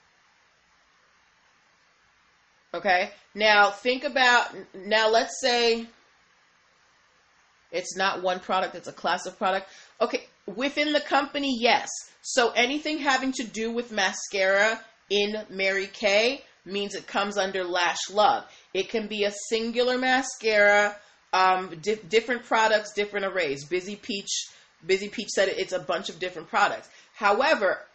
okay, 2.74 3.10
now 3.36 3.70
think 3.70 4.02
about, 4.02 4.48
now 4.74 5.08
let's 5.08 5.40
say 5.40 5.86
it's 7.70 7.96
not 7.96 8.20
one 8.20 8.40
product, 8.40 8.74
it's 8.74 8.88
a 8.88 8.92
class 8.92 9.26
of 9.26 9.38
product. 9.38 9.68
Okay, 10.00 10.26
within 10.46 10.92
the 10.92 11.00
company, 11.00 11.56
yes. 11.60 11.88
So 12.22 12.50
anything 12.50 12.98
having 12.98 13.30
to 13.34 13.44
do 13.44 13.70
with 13.70 13.92
mascara 13.92 14.80
in 15.08 15.44
Mary 15.48 15.86
Kay 15.86 16.42
means 16.64 16.96
it 16.96 17.06
comes 17.06 17.38
under 17.38 17.62
Lash 17.62 18.10
Love. 18.10 18.44
It 18.74 18.88
can 18.88 19.06
be 19.06 19.22
a 19.22 19.32
singular 19.48 19.98
mascara, 19.98 20.96
um, 21.32 21.76
di- 21.80 21.94
different 22.08 22.44
products, 22.44 22.92
different 22.92 23.26
arrays. 23.26 23.64
Busy 23.64 23.94
Peach, 23.94 24.48
Busy 24.84 25.08
Peach 25.08 25.28
said 25.28 25.48
it's 25.48 25.72
a 25.72 25.78
bunch 25.78 26.08
of 26.08 26.18
different 26.18 26.48
products. 26.48 26.88
However, 27.14 27.86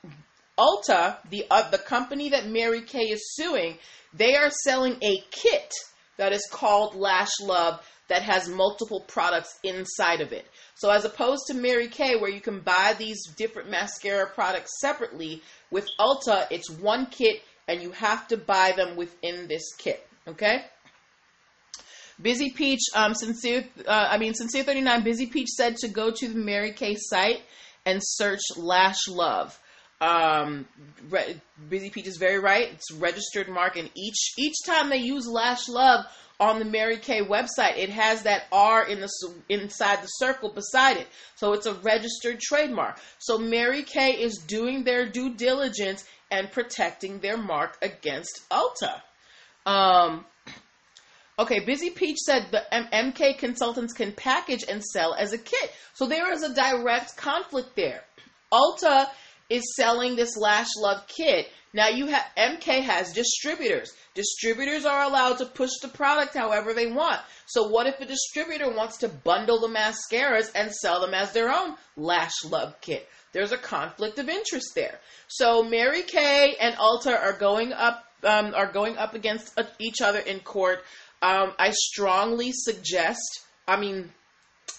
Ulta, 0.57 1.17
the 1.29 1.45
uh, 1.49 1.69
the 1.71 1.77
company 1.77 2.29
that 2.29 2.47
Mary 2.47 2.81
Kay 2.81 3.05
is 3.05 3.33
suing, 3.35 3.77
they 4.13 4.35
are 4.35 4.51
selling 4.51 4.97
a 5.01 5.17
kit 5.31 5.73
that 6.17 6.31
is 6.31 6.47
called 6.51 6.95
Lash 6.95 7.31
Love 7.41 7.81
that 8.07 8.21
has 8.21 8.47
multiple 8.47 9.01
products 9.01 9.57
inside 9.63 10.21
of 10.21 10.31
it. 10.31 10.45
So 10.75 10.91
as 10.91 11.05
opposed 11.05 11.43
to 11.47 11.53
Mary 11.53 11.87
Kay 11.87 12.17
where 12.17 12.29
you 12.29 12.41
can 12.41 12.59
buy 12.59 12.93
these 12.97 13.25
different 13.35 13.69
mascara 13.69 14.27
products 14.27 14.79
separately, 14.79 15.41
with 15.71 15.87
Ulta 15.99 16.45
it's 16.51 16.69
one 16.69 17.07
kit 17.07 17.41
and 17.67 17.81
you 17.81 17.91
have 17.91 18.27
to 18.27 18.37
buy 18.37 18.73
them 18.75 18.95
within 18.95 19.47
this 19.47 19.73
kit, 19.77 20.05
okay? 20.27 20.65
Busy 22.21 22.51
Peach, 22.51 22.81
um, 22.93 23.15
sincere, 23.15 23.65
uh, 23.87 24.07
I 24.11 24.19
mean, 24.19 24.35
sincere 24.35 24.63
thirty 24.63 24.81
nine. 24.81 25.03
Busy 25.03 25.25
Peach 25.25 25.49
said 25.49 25.77
to 25.77 25.87
go 25.87 26.11
to 26.11 26.27
the 26.27 26.37
Mary 26.37 26.73
Kay 26.73 26.95
site 26.95 27.41
and 27.85 27.99
search 28.03 28.41
Lash 28.55 29.07
Love. 29.07 29.59
Um, 30.03 30.67
re- 31.09 31.39
Busy 31.69 31.89
Peach 31.89 32.07
is 32.07 32.17
very 32.17 32.39
right. 32.39 32.69
It's 32.73 32.91
registered 32.91 33.47
mark, 33.47 33.77
and 33.77 33.89
each 33.95 34.33
each 34.37 34.55
time 34.65 34.89
they 34.89 34.97
use 34.97 35.25
Lash 35.27 35.69
Love 35.69 36.05
on 36.39 36.59
the 36.59 36.65
Mary 36.65 36.97
Kay 36.97 37.21
website, 37.21 37.77
it 37.77 37.89
has 37.89 38.23
that 38.23 38.43
R 38.51 38.85
in 38.85 38.99
the 38.99 39.09
inside 39.49 40.01
the 40.01 40.07
circle 40.07 40.51
beside 40.51 40.97
it, 40.97 41.07
so 41.35 41.53
it's 41.53 41.65
a 41.65 41.73
registered 41.75 42.39
trademark. 42.41 42.99
So 43.19 43.37
Mary 43.37 43.83
Kay 43.83 44.11
is 44.11 44.43
doing 44.45 44.83
their 44.83 45.07
due 45.07 45.33
diligence 45.35 46.03
and 46.31 46.51
protecting 46.51 47.19
their 47.19 47.37
mark 47.37 47.77
against 47.81 48.41
Ulta. 48.49 49.01
Um, 49.65 50.25
okay, 51.39 51.59
Busy 51.59 51.91
Peach 51.91 52.17
said 52.17 52.47
the 52.51 52.63
MK 52.71 53.37
consultants 53.37 53.93
can 53.93 54.11
package 54.11 54.65
and 54.67 54.83
sell 54.83 55.13
as 55.13 55.31
a 55.31 55.37
kit, 55.37 55.71
so 55.93 56.07
there 56.07 56.33
is 56.33 56.43
a 56.43 56.53
direct 56.53 57.15
conflict 57.15 57.75
there. 57.75 58.03
Ulta 58.51 59.07
is 59.53 59.75
selling 59.75 60.15
this 60.15 60.35
Lash 60.35 60.69
Love 60.77 61.05
kit. 61.07 61.47
Now 61.73 61.87
you 61.87 62.07
have 62.07 62.25
MK 62.35 62.81
has 62.81 63.13
distributors. 63.13 63.93
Distributors 64.15 64.85
are 64.85 65.03
allowed 65.03 65.37
to 65.37 65.45
push 65.45 65.69
the 65.81 65.87
product 65.87 66.33
however 66.35 66.73
they 66.73 66.87
want. 66.87 67.21
So 67.45 67.67
what 67.67 67.85
if 67.85 67.99
a 67.99 68.05
distributor 68.05 68.71
wants 68.73 68.97
to 68.97 69.09
bundle 69.09 69.59
the 69.59 69.67
mascaras 69.67 70.51
and 70.55 70.71
sell 70.71 71.01
them 71.01 71.13
as 71.13 71.33
their 71.33 71.51
own 71.51 71.75
Lash 71.95 72.43
Love 72.43 72.81
kit? 72.81 73.07
There's 73.31 73.51
a 73.51 73.57
conflict 73.57 74.17
of 74.17 74.27
interest 74.27 74.73
there. 74.75 74.99
So 75.27 75.63
Mary 75.63 76.01
Kay 76.01 76.55
and 76.59 76.75
Ulta 76.75 77.19
are 77.19 77.33
going 77.33 77.73
up 77.73 78.03
um, 78.23 78.55
are 78.55 78.71
going 78.71 78.97
up 78.97 79.13
against 79.13 79.51
uh, 79.59 79.63
each 79.79 80.01
other 80.01 80.19
in 80.19 80.39
court. 80.39 80.83
Um, 81.21 81.53
I 81.59 81.71
strongly 81.71 82.51
suggest. 82.53 83.41
I 83.67 83.79
mean, 83.79 84.11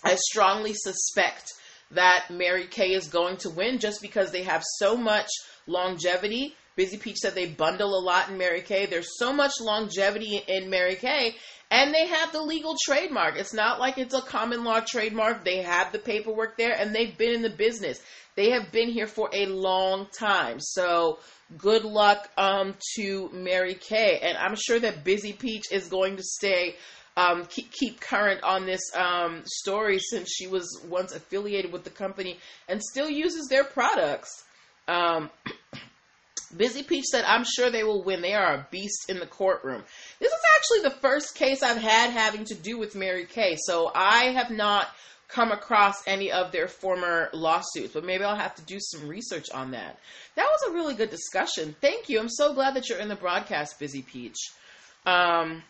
I 0.02 0.16
strongly 0.16 0.72
suspect 0.74 1.52
that 1.94 2.26
Mary 2.30 2.66
Kay 2.66 2.92
is 2.92 3.08
going 3.08 3.36
to 3.38 3.50
win 3.50 3.78
just 3.78 4.00
because 4.02 4.30
they 4.30 4.42
have 4.42 4.62
so 4.78 4.96
much 4.96 5.28
longevity. 5.66 6.54
Busy 6.76 6.96
Peach 6.96 7.18
said 7.18 7.34
they 7.34 7.46
bundle 7.46 7.96
a 7.96 8.02
lot 8.02 8.28
in 8.28 8.38
Mary 8.38 8.60
Kay. 8.60 8.86
There's 8.86 9.18
so 9.18 9.32
much 9.32 9.52
longevity 9.60 10.42
in 10.48 10.70
Mary 10.70 10.96
Kay, 10.96 11.36
and 11.70 11.94
they 11.94 12.06
have 12.06 12.32
the 12.32 12.42
legal 12.42 12.76
trademark. 12.84 13.36
It's 13.36 13.54
not 13.54 13.78
like 13.78 13.96
it's 13.96 14.14
a 14.14 14.20
common 14.20 14.64
law 14.64 14.80
trademark. 14.80 15.44
They 15.44 15.62
have 15.62 15.92
the 15.92 15.98
paperwork 16.00 16.56
there, 16.56 16.74
and 16.74 16.94
they've 16.94 17.16
been 17.16 17.34
in 17.34 17.42
the 17.42 17.50
business. 17.50 18.00
They 18.34 18.50
have 18.50 18.72
been 18.72 18.88
here 18.88 19.06
for 19.06 19.30
a 19.32 19.46
long 19.46 20.08
time. 20.18 20.58
So 20.58 21.20
good 21.56 21.84
luck 21.84 22.28
um, 22.36 22.74
to 22.96 23.30
Mary 23.32 23.74
Kay, 23.74 24.18
and 24.22 24.36
I'm 24.36 24.56
sure 24.56 24.80
that 24.80 25.04
Busy 25.04 25.32
Peach 25.32 25.70
is 25.70 25.88
going 25.88 26.16
to 26.16 26.22
stay 26.24 26.74
um, 27.16 27.46
keep, 27.46 27.70
keep 27.72 28.00
current 28.00 28.42
on 28.42 28.66
this 28.66 28.82
um, 28.96 29.42
story 29.44 29.98
since 29.98 30.30
she 30.32 30.46
was 30.46 30.80
once 30.88 31.12
affiliated 31.12 31.72
with 31.72 31.84
the 31.84 31.90
company 31.90 32.38
and 32.68 32.82
still 32.82 33.08
uses 33.08 33.46
their 33.48 33.64
products. 33.64 34.44
Um, 34.88 35.30
Busy 36.56 36.82
Peach 36.84 37.04
said, 37.06 37.24
I'm 37.24 37.44
sure 37.44 37.70
they 37.70 37.82
will 37.82 38.04
win. 38.04 38.22
They 38.22 38.34
are 38.34 38.54
a 38.54 38.66
beast 38.70 39.08
in 39.08 39.18
the 39.18 39.26
courtroom. 39.26 39.82
This 40.20 40.32
is 40.32 40.40
actually 40.56 40.88
the 40.88 41.00
first 41.00 41.34
case 41.34 41.62
I've 41.62 41.78
had 41.78 42.10
having 42.10 42.44
to 42.46 42.54
do 42.54 42.78
with 42.78 42.94
Mary 42.94 43.26
Kay, 43.26 43.56
so 43.58 43.90
I 43.92 44.26
have 44.26 44.50
not 44.50 44.86
come 45.26 45.50
across 45.50 46.06
any 46.06 46.30
of 46.30 46.52
their 46.52 46.68
former 46.68 47.28
lawsuits, 47.32 47.92
but 47.92 48.04
maybe 48.04 48.22
I'll 48.22 48.36
have 48.36 48.54
to 48.56 48.62
do 48.62 48.78
some 48.78 49.08
research 49.08 49.46
on 49.52 49.72
that. 49.72 49.98
That 50.36 50.46
was 50.46 50.70
a 50.70 50.74
really 50.74 50.94
good 50.94 51.10
discussion. 51.10 51.74
Thank 51.80 52.08
you. 52.08 52.20
I'm 52.20 52.28
so 52.28 52.54
glad 52.54 52.74
that 52.74 52.88
you're 52.88 52.98
in 52.98 53.08
the 53.08 53.16
broadcast, 53.16 53.80
Busy 53.80 54.02
Peach. 54.02 54.36
Um, 55.06 55.62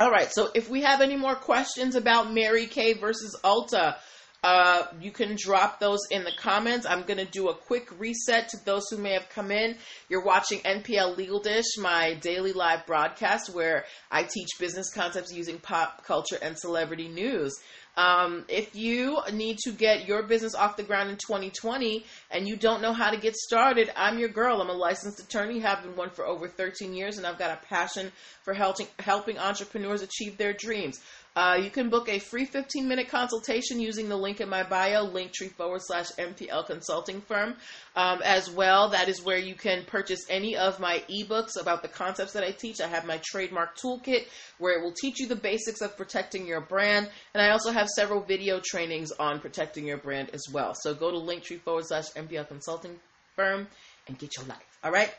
all 0.00 0.10
right, 0.10 0.30
so 0.32 0.50
if 0.54 0.68
we 0.68 0.82
have 0.82 1.00
any 1.00 1.16
more 1.16 1.34
questions 1.34 1.94
about 1.94 2.32
Mary 2.32 2.66
Kay 2.66 2.94
versus 2.94 3.36
Ulta, 3.42 3.96
Uh, 4.44 4.86
you 5.00 5.10
can 5.10 5.34
drop 5.36 5.80
those 5.80 5.98
in 6.12 6.22
the 6.22 6.30
comments. 6.38 6.86
I'm 6.86 7.02
going 7.02 7.18
to 7.18 7.24
do 7.24 7.48
a 7.48 7.54
quick 7.56 7.88
reset 7.98 8.48
to 8.50 8.56
those 8.64 8.84
who 8.88 8.96
may 8.96 9.12
have 9.14 9.28
come 9.30 9.50
in. 9.50 9.76
You're 10.08 10.24
watching 10.24 10.60
NPL 10.60 11.16
Legal 11.16 11.40
Dish, 11.40 11.64
my 11.76 12.14
daily 12.14 12.52
live 12.52 12.86
broadcast 12.86 13.52
where 13.52 13.84
I 14.12 14.22
teach 14.22 14.50
business 14.60 14.92
concepts 14.94 15.32
using 15.32 15.58
pop 15.58 16.04
culture 16.04 16.38
and 16.40 16.56
celebrity 16.56 17.08
news. 17.08 17.52
Um, 17.98 18.44
if 18.48 18.76
you 18.76 19.18
need 19.32 19.58
to 19.64 19.72
get 19.72 20.06
your 20.06 20.22
business 20.22 20.54
off 20.54 20.76
the 20.76 20.84
ground 20.84 21.10
in 21.10 21.16
2020 21.16 22.06
and 22.30 22.46
you 22.46 22.54
don't 22.54 22.80
know 22.80 22.92
how 22.92 23.10
to 23.10 23.16
get 23.16 23.34
started, 23.34 23.90
I'm 23.96 24.20
your 24.20 24.28
girl. 24.28 24.62
I'm 24.62 24.70
a 24.70 24.72
licensed 24.72 25.18
attorney, 25.18 25.58
have 25.58 25.82
been 25.82 25.96
one 25.96 26.10
for 26.10 26.24
over 26.24 26.46
13 26.46 26.94
years, 26.94 27.18
and 27.18 27.26
I've 27.26 27.40
got 27.40 27.50
a 27.50 27.66
passion 27.66 28.12
for 28.44 28.54
helping, 28.54 28.86
helping 29.00 29.36
entrepreneurs 29.36 30.02
achieve 30.02 30.38
their 30.38 30.52
dreams. 30.52 31.00
Uh, 31.38 31.54
you 31.54 31.70
can 31.70 31.88
book 31.88 32.08
a 32.08 32.18
free 32.18 32.44
15 32.44 32.88
minute 32.88 33.08
consultation 33.08 33.78
using 33.78 34.08
the 34.08 34.16
link 34.16 34.40
in 34.40 34.48
my 34.48 34.64
bio, 34.64 35.06
linktree 35.06 35.52
forward 35.52 35.80
slash 35.84 36.10
NPL 36.18 36.66
consulting 36.66 37.20
firm. 37.20 37.54
Um, 37.94 38.20
as 38.24 38.50
well, 38.50 38.88
that 38.88 39.08
is 39.08 39.22
where 39.22 39.38
you 39.38 39.54
can 39.54 39.84
purchase 39.84 40.26
any 40.28 40.56
of 40.56 40.80
my 40.80 41.00
ebooks 41.08 41.52
about 41.60 41.82
the 41.82 41.88
concepts 41.88 42.32
that 42.32 42.42
I 42.42 42.50
teach. 42.50 42.80
I 42.80 42.88
have 42.88 43.06
my 43.06 43.20
trademark 43.24 43.78
toolkit 43.78 44.26
where 44.58 44.76
it 44.76 44.82
will 44.82 44.94
teach 45.00 45.20
you 45.20 45.28
the 45.28 45.36
basics 45.36 45.80
of 45.80 45.96
protecting 45.96 46.44
your 46.44 46.60
brand. 46.60 47.08
And 47.34 47.40
I 47.40 47.50
also 47.50 47.70
have 47.70 47.86
several 47.86 48.20
video 48.20 48.60
trainings 48.60 49.12
on 49.12 49.38
protecting 49.38 49.86
your 49.86 49.98
brand 49.98 50.30
as 50.32 50.44
well. 50.52 50.74
So 50.74 50.92
go 50.92 51.12
to 51.12 51.18
linktree 51.18 51.60
forward 51.60 51.84
slash 51.86 52.06
NPL 52.16 52.48
consulting 52.48 52.98
firm 53.36 53.68
and 54.08 54.18
get 54.18 54.36
your 54.36 54.46
life. 54.46 54.78
All 54.82 54.90
right. 54.90 55.14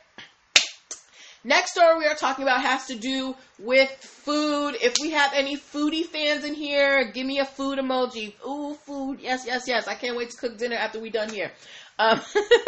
Next 1.44 1.72
story 1.72 2.00
we 2.00 2.06
are 2.06 2.16
talking 2.16 2.44
about 2.44 2.62
has 2.62 2.88
to 2.88 2.96
do 2.96 3.34
with 3.60 3.90
food. 3.90 4.76
If 4.82 4.96
we 5.02 5.12
have 5.12 5.32
any 5.34 5.56
foodie 5.56 6.06
fans 6.06 6.44
in 6.44 6.54
here, 6.54 7.12
give 7.14 7.26
me 7.26 7.40
a 7.40 7.46
food 7.46 7.80
emoji. 7.80 8.34
Ooh, 8.46 8.74
food. 8.74 9.20
Yes, 9.22 9.44
yes, 9.46 9.66
yes. 9.66 9.88
I 9.88 9.96
can't 9.96 10.18
wait 10.18 10.32
to 10.32 10.38
cook 10.38 10.58
dinner 10.58 10.76
after 10.76 11.00
we're 11.00 11.12
done 11.12 11.30
here. 11.30 11.52
Um, 11.98 12.20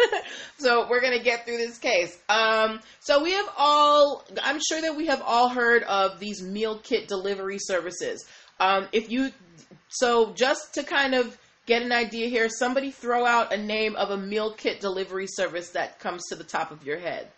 so 0.58 0.88
we're 0.88 1.02
gonna 1.02 1.22
get 1.22 1.44
through 1.44 1.58
this 1.58 1.78
case. 1.78 2.18
Um, 2.30 2.80
so 3.00 3.22
we 3.22 3.32
have 3.32 3.48
all, 3.58 4.24
I'm 4.42 4.58
sure 4.66 4.80
that 4.80 4.96
we 4.96 5.06
have 5.06 5.20
all 5.20 5.50
heard 5.50 5.82
of 5.82 6.18
these 6.18 6.42
meal 6.42 6.78
kit 6.78 7.08
delivery 7.08 7.58
services. 7.58 8.24
Um, 8.58 8.88
if 8.92 9.10
you, 9.10 9.32
so 9.88 10.32
just 10.32 10.74
to 10.74 10.82
kind 10.82 11.14
of 11.14 11.36
get 11.66 11.82
an 11.82 11.92
idea 11.92 12.28
here, 12.28 12.48
somebody 12.48 12.90
throw 12.90 13.26
out 13.26 13.52
a 13.52 13.58
name 13.58 13.96
of 13.96 14.10
a 14.10 14.16
meal 14.16 14.54
kit 14.54 14.80
delivery 14.80 15.26
service 15.26 15.70
that 15.70 15.98
comes 15.98 16.22
to 16.28 16.36
the 16.36 16.44
top 16.44 16.70
of 16.70 16.86
your 16.86 16.98
head. 16.98 17.28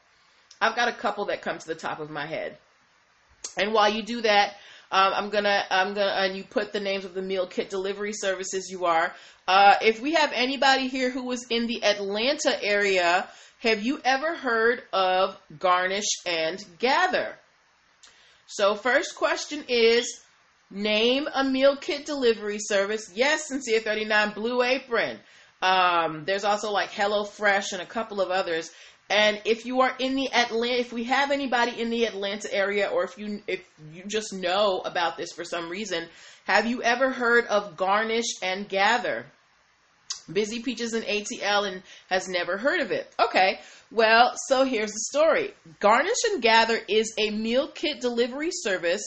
I've 0.64 0.74
got 0.74 0.88
a 0.88 0.92
couple 0.92 1.26
that 1.26 1.42
come 1.42 1.58
to 1.58 1.66
the 1.66 1.74
top 1.74 2.00
of 2.00 2.08
my 2.08 2.24
head. 2.24 2.56
And 3.58 3.74
while 3.74 3.90
you 3.90 4.02
do 4.02 4.22
that, 4.22 4.54
um, 4.90 5.12
I'm 5.14 5.28
gonna, 5.28 5.62
I'm 5.70 5.92
gonna, 5.92 6.12
and 6.12 6.34
you 6.34 6.42
put 6.42 6.72
the 6.72 6.80
names 6.80 7.04
of 7.04 7.12
the 7.12 7.20
meal 7.20 7.46
kit 7.46 7.68
delivery 7.68 8.14
services 8.14 8.70
you 8.70 8.86
are. 8.86 9.12
Uh, 9.46 9.74
if 9.82 10.00
we 10.00 10.14
have 10.14 10.32
anybody 10.32 10.88
here 10.88 11.10
who 11.10 11.24
was 11.24 11.44
in 11.50 11.66
the 11.66 11.84
Atlanta 11.84 12.56
area, 12.62 13.28
have 13.58 13.82
you 13.82 14.00
ever 14.06 14.34
heard 14.34 14.82
of 14.90 15.38
Garnish 15.58 16.22
and 16.24 16.64
Gather? 16.78 17.36
So, 18.46 18.74
first 18.74 19.16
question 19.16 19.64
is 19.68 20.22
name 20.70 21.28
a 21.34 21.44
meal 21.44 21.76
kit 21.76 22.06
delivery 22.06 22.58
service. 22.58 23.10
Yes, 23.14 23.48
Sincere 23.48 23.80
39 23.80 24.30
Blue 24.30 24.62
Apron. 24.62 25.18
Um, 25.60 26.24
there's 26.24 26.44
also 26.44 26.70
like 26.70 26.90
HelloFresh 26.90 27.72
and 27.72 27.82
a 27.82 27.86
couple 27.86 28.20
of 28.20 28.30
others. 28.30 28.70
And 29.10 29.40
if 29.44 29.66
you 29.66 29.82
are 29.82 29.94
in 29.98 30.14
the 30.14 30.32
Atlanta, 30.32 30.80
if 30.80 30.92
we 30.92 31.04
have 31.04 31.30
anybody 31.30 31.80
in 31.80 31.90
the 31.90 32.04
Atlanta 32.04 32.52
area, 32.52 32.88
or 32.88 33.04
if 33.04 33.18
you 33.18 33.42
if 33.46 33.62
you 33.92 34.04
just 34.06 34.32
know 34.32 34.80
about 34.84 35.16
this 35.16 35.32
for 35.32 35.44
some 35.44 35.68
reason, 35.68 36.08
have 36.46 36.66
you 36.66 36.82
ever 36.82 37.10
heard 37.10 37.46
of 37.46 37.76
Garnish 37.76 38.40
and 38.42 38.68
Gather? 38.68 39.26
Busy 40.32 40.62
Peaches 40.62 40.94
in 40.94 41.02
ATL 41.02 41.70
and 41.70 41.82
has 42.08 42.28
never 42.28 42.56
heard 42.56 42.80
of 42.80 42.90
it. 42.90 43.12
Okay, 43.20 43.60
well, 43.90 44.32
so 44.48 44.64
here's 44.64 44.92
the 44.92 45.00
story. 45.00 45.52
Garnish 45.80 46.24
and 46.32 46.40
Gather 46.40 46.80
is 46.88 47.12
a 47.18 47.30
meal 47.30 47.68
kit 47.68 48.00
delivery 48.00 48.50
service, 48.50 49.04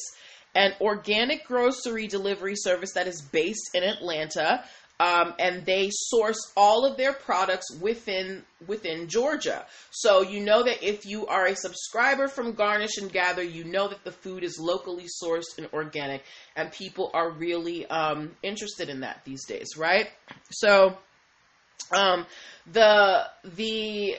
an 0.53 0.73
organic 0.79 1.45
grocery 1.45 2.07
delivery 2.07 2.55
service 2.55 2.93
that 2.93 3.07
is 3.07 3.21
based 3.21 3.71
in 3.73 3.83
Atlanta 3.83 4.63
um, 4.99 5.33
and 5.37 5.65
they 5.65 5.89
source 5.91 6.39
all 6.55 6.85
of 6.85 6.97
their 6.97 7.13
products 7.13 7.67
within 7.79 8.43
within 8.65 9.07
Georgia. 9.07 9.65
So 9.91 10.21
you 10.21 10.43
know 10.43 10.63
that 10.63 10.81
if 10.81 11.05
you 11.05 11.27
are 11.27 11.45
a 11.45 11.55
subscriber 11.55 12.27
from 12.27 12.53
Garnish 12.53 12.97
and 12.97 13.11
Gather, 13.11 13.43
you 13.43 13.63
know 13.63 13.87
that 13.87 14.03
the 14.03 14.11
food 14.11 14.43
is 14.43 14.57
locally 14.59 15.05
sourced 15.23 15.57
and 15.57 15.67
organic, 15.71 16.23
and 16.55 16.71
people 16.71 17.11
are 17.13 17.29
really 17.29 17.85
um, 17.85 18.31
interested 18.41 18.89
in 18.89 19.01
that 19.01 19.21
these 19.23 19.45
days, 19.45 19.77
right? 19.77 20.09
So 20.51 20.97
um, 21.91 22.25
the 22.71 23.25
the 23.43 24.15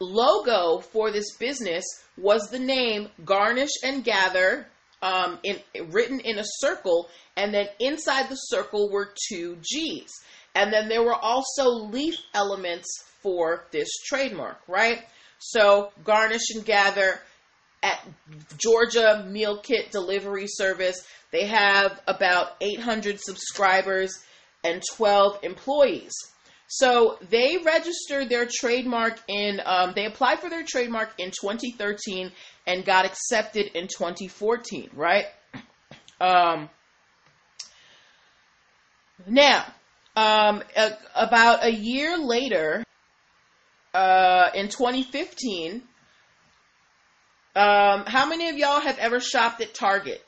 logo 0.00 0.78
for 0.78 1.10
this 1.10 1.36
business 1.36 1.84
was 2.16 2.48
the 2.50 2.58
name 2.58 3.08
Garnish 3.24 3.70
and 3.82 4.02
Gather 4.02 4.66
um, 5.04 5.38
in 5.42 5.58
written 5.90 6.18
in 6.20 6.38
a 6.38 6.44
circle, 6.44 7.08
and 7.36 7.52
then 7.52 7.68
inside 7.78 8.28
the 8.30 8.36
circle 8.36 8.90
were 8.90 9.12
two 9.28 9.58
G's. 9.62 10.10
And 10.54 10.72
then 10.72 10.88
there 10.88 11.02
were 11.02 11.14
also 11.14 11.68
leaf 11.68 12.14
elements 12.32 12.88
for 13.22 13.66
this 13.70 13.88
trademark, 14.06 14.58
right? 14.66 15.02
So 15.38 15.92
garnish 16.04 16.50
and 16.54 16.64
gather 16.64 17.20
at 17.82 18.00
Georgia 18.56 19.26
Meal 19.28 19.58
Kit 19.58 19.92
Delivery 19.92 20.46
Service. 20.46 21.06
They 21.32 21.46
have 21.46 22.00
about 22.06 22.56
800 22.62 23.20
subscribers 23.20 24.10
and 24.62 24.82
12 24.96 25.40
employees. 25.42 26.12
So 26.66 27.18
they 27.30 27.58
registered 27.64 28.28
their 28.28 28.48
trademark 28.50 29.20
in, 29.28 29.60
um, 29.64 29.92
they 29.94 30.06
applied 30.06 30.40
for 30.40 30.48
their 30.48 30.64
trademark 30.64 31.10
in 31.18 31.30
2013 31.30 32.32
and 32.66 32.84
got 32.84 33.04
accepted 33.04 33.66
in 33.76 33.86
2014, 33.86 34.90
right? 34.94 35.26
Um, 36.20 36.70
now, 39.26 39.64
um, 40.16 40.62
a, 40.76 40.92
about 41.14 41.64
a 41.64 41.70
year 41.70 42.18
later, 42.18 42.84
uh, 43.92 44.50
in 44.54 44.68
2015, 44.68 45.82
um, 47.56 48.04
how 48.06 48.26
many 48.26 48.48
of 48.48 48.56
y'all 48.56 48.80
have 48.80 48.98
ever 48.98 49.20
shopped 49.20 49.60
at 49.60 49.74
Target? 49.74 50.24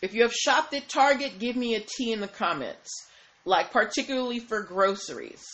If 0.00 0.14
you 0.14 0.22
have 0.22 0.32
shopped 0.32 0.74
at 0.74 0.88
Target, 0.88 1.38
give 1.38 1.54
me 1.54 1.76
a 1.76 1.80
T 1.80 2.12
in 2.12 2.20
the 2.20 2.28
comments. 2.28 2.90
Like, 3.44 3.72
particularly 3.72 4.38
for 4.38 4.62
groceries. 4.62 5.44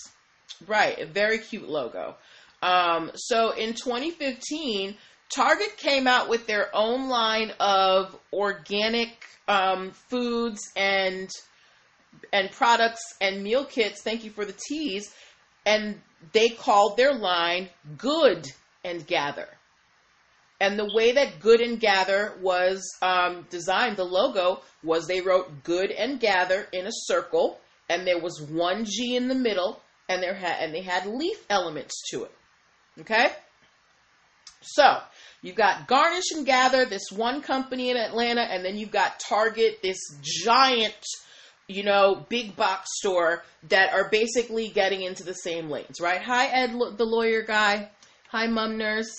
Right, 0.66 0.98
a 0.98 1.06
very 1.06 1.38
cute 1.38 1.68
logo. 1.68 2.16
Um, 2.62 3.12
so 3.14 3.52
in 3.52 3.74
2015, 3.74 4.96
Target 5.34 5.76
came 5.76 6.06
out 6.06 6.28
with 6.28 6.46
their 6.46 6.74
own 6.74 7.08
line 7.08 7.52
of 7.60 8.18
organic 8.32 9.24
um, 9.46 9.92
foods 9.92 10.60
and 10.76 11.30
and 12.32 12.50
products 12.50 13.00
and 13.20 13.42
meal 13.42 13.64
kits. 13.64 14.02
Thank 14.02 14.24
you 14.24 14.30
for 14.30 14.44
the 14.44 14.54
teas. 14.68 15.14
And 15.64 16.00
they 16.32 16.48
called 16.48 16.96
their 16.96 17.14
line 17.14 17.68
Good 17.96 18.46
and 18.84 19.06
Gather. 19.06 19.48
And 20.60 20.78
the 20.78 20.90
way 20.92 21.12
that 21.12 21.38
Good 21.40 21.60
and 21.60 21.78
Gather 21.78 22.34
was 22.40 22.82
um, 23.00 23.46
designed, 23.48 23.96
the 23.96 24.04
logo 24.04 24.62
was 24.82 25.06
they 25.06 25.20
wrote 25.20 25.62
Good 25.62 25.90
and 25.90 26.18
Gather 26.18 26.66
in 26.72 26.86
a 26.86 26.92
circle, 26.92 27.60
and 27.88 28.06
there 28.06 28.20
was 28.20 28.40
one 28.40 28.84
G 28.84 29.16
in 29.16 29.28
the 29.28 29.34
middle, 29.34 29.80
and 30.08 30.22
there 30.22 30.34
had 30.34 30.62
and 30.62 30.74
they 30.74 30.82
had 30.82 31.06
leaf 31.06 31.44
elements 31.48 32.02
to 32.10 32.24
it. 32.24 32.32
Okay, 33.00 33.30
so 34.60 34.98
you've 35.42 35.56
got 35.56 35.86
Garnish 35.86 36.30
and 36.34 36.44
Gather, 36.44 36.84
this 36.84 37.10
one 37.12 37.42
company 37.42 37.90
in 37.90 37.96
Atlanta, 37.96 38.42
and 38.42 38.64
then 38.64 38.76
you've 38.76 38.90
got 38.90 39.20
Target, 39.20 39.80
this 39.82 39.98
giant, 40.20 40.96
you 41.68 41.84
know, 41.84 42.26
big 42.28 42.56
box 42.56 42.88
store 42.96 43.44
that 43.68 43.92
are 43.92 44.08
basically 44.10 44.68
getting 44.68 45.02
into 45.02 45.22
the 45.22 45.34
same 45.34 45.70
lanes, 45.70 46.00
right? 46.00 46.22
Hi, 46.22 46.46
Ed, 46.46 46.72
the 46.96 47.04
lawyer 47.04 47.42
guy. 47.42 47.90
Hi, 48.30 48.46
mum 48.46 48.76
nurse. 48.76 49.14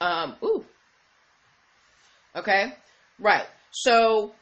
Um, 0.00 0.36
ooh. 0.42 0.64
Okay, 2.36 2.74
right. 3.18 3.46
So 3.72 4.34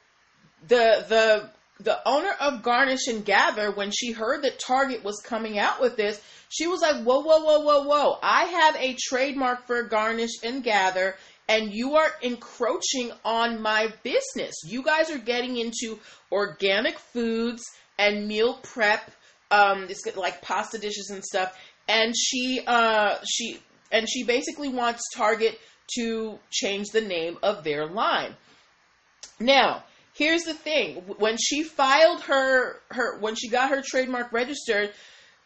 the 0.67 1.05
the 1.09 1.51
the 1.83 1.99
owner 2.07 2.33
of 2.41 2.63
Garnish 2.63 3.07
and 3.09 3.25
Gather, 3.25 3.71
when 3.71 3.91
she 3.91 4.13
heard 4.13 4.43
that 4.43 4.59
Target 4.59 5.03
was 5.03 5.21
coming 5.25 5.59
out 5.59 5.81
with 5.81 5.97
this, 5.97 6.21
she 6.49 6.67
was 6.67 6.81
like, 6.81 7.03
whoa, 7.03 7.21
whoa, 7.21 7.41
whoa, 7.41 7.61
whoa, 7.61 7.83
whoa. 7.83 8.19
I 8.23 8.45
have 8.45 8.77
a 8.77 8.97
trademark 9.01 9.67
for 9.67 9.83
Garnish 9.85 10.43
and 10.43 10.63
Gather, 10.63 11.17
and 11.49 11.73
you 11.73 11.97
are 11.97 12.11
encroaching 12.23 13.13
on 13.25 13.63
my 13.63 13.93
business. 14.03 14.55
You 14.65 14.83
guys 14.83 15.11
are 15.11 15.19
getting 15.19 15.57
into 15.57 15.99
organic 16.31 16.99
foods 16.99 17.65
and 17.99 18.27
meal 18.29 18.55
prep, 18.63 19.11
um, 19.51 19.87
it's 19.89 20.07
like 20.17 20.43
pasta 20.43 20.79
dishes 20.79 21.11
and 21.11 21.25
stuff. 21.25 21.57
And 21.89 22.15
she, 22.17 22.63
uh, 22.67 23.17
she, 23.29 23.59
and 23.91 24.09
she 24.09 24.23
basically 24.23 24.69
wants 24.69 25.03
Target 25.15 25.59
to 25.97 26.39
change 26.51 26.89
the 26.93 27.01
name 27.01 27.39
of 27.43 27.65
their 27.65 27.87
line. 27.87 28.37
Now, 29.41 29.83
here's 30.21 30.43
the 30.43 30.55
thing: 30.55 30.97
when 31.17 31.37
she 31.39 31.63
filed 31.65 32.21
her 32.23 32.81
her 32.91 33.19
when 33.19 33.35
she 33.35 33.49
got 33.49 33.71
her 33.71 33.83
trademark 33.83 34.33
registered, 34.33 34.93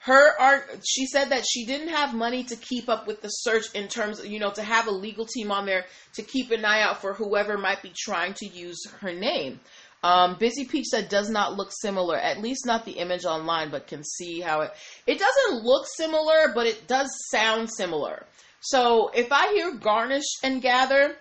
her 0.01 0.39
art 0.39 0.81
she 0.85 1.07
said 1.07 1.31
that 1.31 1.45
she 1.49 1.65
didn't 1.65 1.89
have 1.89 2.13
money 2.13 2.43
to 2.45 2.57
keep 2.57 2.89
up 2.89 3.07
with 3.07 3.23
the 3.23 3.29
search 3.29 3.73
in 3.75 3.89
terms 3.89 4.19
of, 4.19 4.27
you 4.27 4.41
know 4.41 4.51
to 4.51 4.63
have 4.63 4.89
a 4.89 4.91
legal 4.91 5.25
team 5.25 5.51
on 5.51 5.65
there 5.65 5.87
to 6.15 6.23
keep 6.23 6.51
an 6.51 6.65
eye 6.65 6.83
out 6.83 7.01
for 7.01 7.15
whoever 7.15 7.57
might 7.57 7.83
be 7.83 7.93
trying 7.97 8.35
to 8.35 8.47
use 8.47 8.85
her 9.01 9.13
name. 9.13 9.61
Um, 10.03 10.37
busy 10.39 10.67
peach 10.67 10.87
said 10.87 11.09
does 11.09 11.31
not 11.31 11.57
look 11.57 11.71
similar 11.73 12.17
at 12.17 12.43
least 12.43 12.67
not 12.67 12.85
the 12.85 12.99
image 12.99 13.25
online 13.25 13.71
but 13.71 13.87
can 13.87 14.03
see 14.05 14.41
how 14.41 14.63
it 14.63 14.73
it 15.07 15.19
doesn't 15.19 15.65
look 15.65 15.87
similar 15.87 16.53
but 16.53 16.67
it 16.67 16.89
does 16.89 17.09
sound 17.31 17.71
similar. 17.71 18.27
So 18.61 19.11
if 19.15 19.31
i 19.31 19.53
hear 19.53 19.73
garnish 19.73 20.31
and 20.43 20.61
gather 20.61 21.17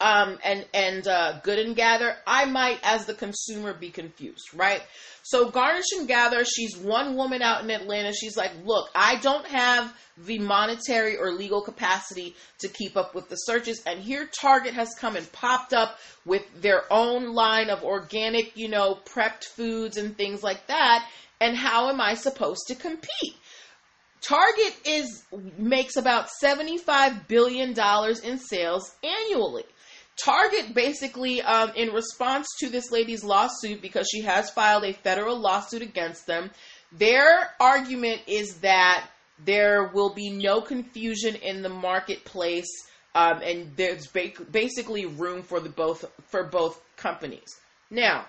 um, 0.00 0.38
and 0.42 0.66
and 0.72 1.06
uh, 1.06 1.40
good 1.42 1.58
and 1.58 1.76
gather, 1.76 2.16
I 2.26 2.46
might, 2.46 2.78
as 2.82 3.04
the 3.04 3.14
consumer, 3.14 3.74
be 3.74 3.90
confused, 3.90 4.54
right? 4.54 4.82
So 5.22 5.50
garnish 5.50 5.92
and 5.98 6.08
gather, 6.08 6.44
she's 6.44 6.76
one 6.76 7.14
woman 7.14 7.42
out 7.42 7.62
in 7.62 7.70
Atlanta. 7.70 8.12
She's 8.12 8.36
like, 8.36 8.52
look, 8.64 8.88
I 8.94 9.16
don't 9.16 9.46
have 9.46 9.94
the 10.16 10.38
monetary 10.38 11.18
or 11.18 11.32
legal 11.32 11.60
capacity 11.62 12.34
to 12.60 12.68
keep 12.68 12.96
up 12.96 13.14
with 13.14 13.28
the 13.28 13.36
searches, 13.36 13.82
and 13.86 14.00
here 14.00 14.28
Target 14.40 14.74
has 14.74 14.94
come 14.98 15.16
and 15.16 15.30
popped 15.32 15.72
up 15.74 15.98
with 16.24 16.42
their 16.62 16.84
own 16.90 17.34
line 17.34 17.68
of 17.70 17.84
organic, 17.84 18.56
you 18.56 18.68
know, 18.68 18.98
prepped 19.04 19.44
foods 19.44 19.96
and 19.96 20.16
things 20.16 20.42
like 20.42 20.66
that. 20.68 21.06
And 21.42 21.56
how 21.56 21.88
am 21.88 22.00
I 22.00 22.14
supposed 22.14 22.66
to 22.68 22.74
compete? 22.74 23.34
Target 24.20 24.76
is 24.84 25.24
makes 25.58 25.96
about 25.96 26.28
75 26.28 27.26
billion 27.26 27.72
dollars 27.72 28.20
in 28.20 28.38
sales 28.38 28.94
annually. 29.02 29.64
Target 30.22 30.74
basically, 30.74 31.40
um, 31.40 31.72
in 31.74 31.90
response 31.90 32.46
to 32.58 32.68
this 32.68 32.90
lady's 32.90 33.24
lawsuit, 33.24 33.80
because 33.80 34.06
she 34.10 34.20
has 34.22 34.50
filed 34.50 34.84
a 34.84 34.92
federal 34.92 35.38
lawsuit 35.38 35.80
against 35.80 36.26
them, 36.26 36.50
their 36.92 37.50
argument 37.58 38.20
is 38.26 38.56
that 38.56 39.08
there 39.44 39.90
will 39.94 40.12
be 40.12 40.28
no 40.28 40.60
confusion 40.60 41.36
in 41.36 41.62
the 41.62 41.70
marketplace, 41.70 42.68
um, 43.14 43.40
and 43.42 43.74
there's 43.76 44.06
ba- 44.08 44.32
basically 44.50 45.06
room 45.06 45.42
for 45.42 45.60
the 45.60 45.70
both 45.70 46.04
for 46.28 46.44
both 46.44 46.82
companies. 46.96 47.58
Now, 47.90 48.26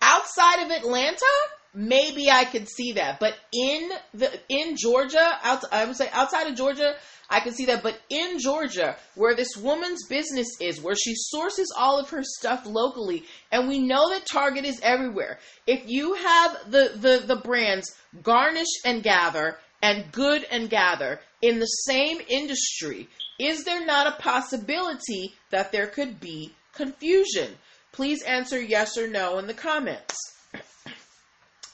outside 0.00 0.64
of 0.64 0.70
Atlanta, 0.72 1.26
maybe 1.74 2.30
I 2.30 2.44
could 2.44 2.68
see 2.68 2.92
that. 2.92 3.20
But 3.20 3.34
in 3.52 3.90
the 4.14 4.30
in 4.48 4.76
Georgia, 4.76 5.38
out, 5.42 5.64
I 5.72 5.84
would 5.84 5.96
say 5.96 6.08
outside 6.12 6.46
of 6.46 6.56
Georgia, 6.56 6.94
I 7.30 7.40
can 7.40 7.54
see 7.54 7.66
that. 7.66 7.82
But 7.82 7.98
in 8.10 8.38
Georgia, 8.38 8.96
where 9.14 9.34
this 9.34 9.56
woman's 9.56 10.06
business 10.06 10.48
is, 10.60 10.80
where 10.80 10.94
she 10.94 11.14
sources 11.14 11.72
all 11.76 11.98
of 11.98 12.10
her 12.10 12.22
stuff 12.22 12.66
locally, 12.66 13.24
and 13.50 13.68
we 13.68 13.78
know 13.78 14.10
that 14.10 14.26
Target 14.26 14.64
is 14.64 14.80
everywhere. 14.82 15.38
If 15.66 15.88
you 15.88 16.14
have 16.14 16.70
the 16.70 16.92
the 16.96 17.24
the 17.26 17.40
brands 17.40 17.94
Garnish 18.22 18.82
and 18.84 19.02
Gather 19.02 19.58
and 19.82 20.12
Good 20.12 20.44
and 20.50 20.68
Gather 20.68 21.20
in 21.40 21.58
the 21.58 21.66
same 21.66 22.18
industry, 22.28 23.08
is 23.38 23.64
there 23.64 23.84
not 23.84 24.06
a 24.06 24.22
possibility 24.22 25.34
that 25.50 25.72
there 25.72 25.86
could 25.86 26.20
be 26.20 26.54
confusion? 26.74 27.56
Please 27.92 28.22
answer 28.22 28.60
yes 28.60 28.96
or 28.96 29.08
no 29.08 29.38
in 29.38 29.46
the 29.46 29.54
comments. 29.54 30.16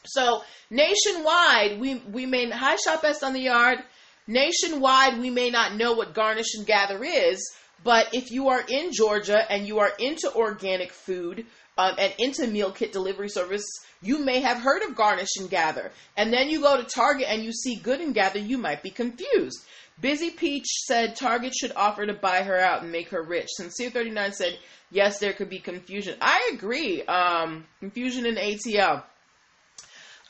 So 0.04 0.42
nationwide, 0.70 1.80
we 1.80 1.96
we 1.96 2.26
may 2.26 2.50
high 2.50 2.76
shop 2.76 3.02
best 3.02 3.22
on 3.22 3.32
the 3.32 3.40
yard. 3.40 3.78
Nationwide, 4.26 5.18
we 5.18 5.30
may 5.30 5.50
not 5.50 5.74
know 5.74 5.94
what 5.94 6.12
garnish 6.12 6.54
and 6.54 6.66
gather 6.66 7.02
is, 7.02 7.40
but 7.82 8.08
if 8.12 8.30
you 8.30 8.48
are 8.48 8.62
in 8.68 8.92
Georgia 8.92 9.50
and 9.50 9.66
you 9.66 9.78
are 9.78 9.92
into 9.98 10.30
organic 10.34 10.92
food 10.92 11.46
um, 11.78 11.94
and 11.98 12.12
into 12.18 12.46
meal 12.46 12.70
kit 12.70 12.92
delivery 12.92 13.30
service, 13.30 13.64
you 14.02 14.22
may 14.22 14.40
have 14.40 14.58
heard 14.58 14.82
of 14.82 14.94
garnish 14.94 15.36
and 15.38 15.48
gather. 15.48 15.90
And 16.16 16.32
then 16.32 16.50
you 16.50 16.60
go 16.60 16.76
to 16.76 16.84
Target 16.84 17.28
and 17.28 17.42
you 17.42 17.52
see 17.52 17.76
good 17.76 18.00
and 18.00 18.14
gather, 18.14 18.38
you 18.38 18.58
might 18.58 18.82
be 18.82 18.90
confused. 18.90 19.64
Busy 20.00 20.30
Peach 20.30 20.66
said 20.66 21.16
Target 21.16 21.54
should 21.54 21.72
offer 21.74 22.06
to 22.06 22.14
buy 22.14 22.42
her 22.42 22.58
out 22.58 22.82
and 22.82 22.92
make 22.92 23.08
her 23.08 23.22
rich. 23.22 23.48
Sincere 23.56 23.90
39 23.90 24.32
said, 24.32 24.58
yes, 24.90 25.18
there 25.18 25.32
could 25.32 25.50
be 25.50 25.58
confusion. 25.58 26.16
I 26.20 26.50
agree. 26.54 27.02
Um, 27.02 27.66
confusion 27.80 28.26
in 28.26 28.36
ATL. 28.36 29.02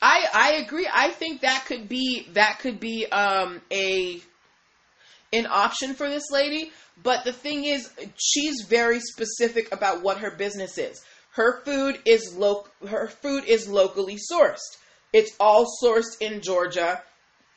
I 0.00 0.26
I 0.32 0.52
agree. 0.64 0.88
I 0.92 1.08
think 1.08 1.40
that 1.40 1.64
could 1.66 1.88
be 1.88 2.26
that 2.32 2.58
could 2.60 2.78
be 2.80 3.06
um, 3.06 3.60
a 3.72 4.20
an 5.32 5.46
option 5.46 5.94
for 5.94 6.08
this 6.08 6.30
lady. 6.30 6.72
But 7.02 7.24
the 7.24 7.32
thing 7.32 7.64
is, 7.64 7.90
she's 8.16 8.62
very 8.62 9.00
specific 9.00 9.72
about 9.72 10.02
what 10.02 10.18
her 10.18 10.32
business 10.32 10.78
is. 10.78 11.02
Her 11.32 11.60
food 11.64 12.00
is 12.04 12.34
lo- 12.36 12.66
her 12.88 13.08
food 13.08 13.44
is 13.44 13.68
locally 13.68 14.16
sourced. 14.16 14.78
It's 15.12 15.32
all 15.38 15.66
sourced 15.82 16.20
in 16.20 16.40
Georgia, 16.40 17.02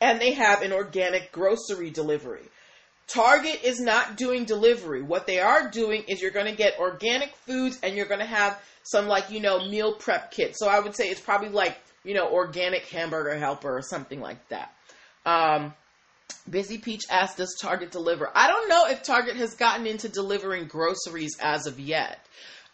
and 0.00 0.20
they 0.20 0.32
have 0.32 0.62
an 0.62 0.72
organic 0.72 1.32
grocery 1.32 1.90
delivery. 1.90 2.48
Target 3.08 3.60
is 3.64 3.80
not 3.80 4.16
doing 4.16 4.44
delivery. 4.44 5.02
What 5.02 5.26
they 5.26 5.40
are 5.40 5.68
doing 5.68 6.04
is 6.08 6.22
you're 6.22 6.30
going 6.30 6.46
to 6.46 6.56
get 6.56 6.78
organic 6.78 7.34
foods 7.36 7.78
and 7.82 7.94
you're 7.94 8.06
going 8.06 8.20
to 8.20 8.26
have 8.26 8.58
some 8.84 9.06
like, 9.06 9.30
you 9.30 9.40
know, 9.40 9.68
meal 9.68 9.94
prep 9.94 10.30
kits. 10.30 10.58
So 10.58 10.68
I 10.68 10.80
would 10.80 10.96
say 10.96 11.08
it's 11.08 11.20
probably 11.20 11.50
like 11.50 11.76
you 12.04 12.14
know, 12.14 12.28
organic 12.30 12.86
hamburger 12.86 13.36
helper 13.38 13.76
or 13.76 13.82
something 13.82 14.20
like 14.20 14.48
that. 14.48 14.72
Um, 15.24 15.74
Busy 16.48 16.78
Peach 16.78 17.02
asked, 17.10 17.36
Does 17.36 17.56
Target 17.60 17.90
deliver? 17.90 18.30
I 18.34 18.48
don't 18.48 18.68
know 18.68 18.86
if 18.86 19.02
Target 19.02 19.36
has 19.36 19.54
gotten 19.54 19.86
into 19.86 20.08
delivering 20.08 20.66
groceries 20.66 21.36
as 21.40 21.66
of 21.66 21.78
yet. 21.78 22.18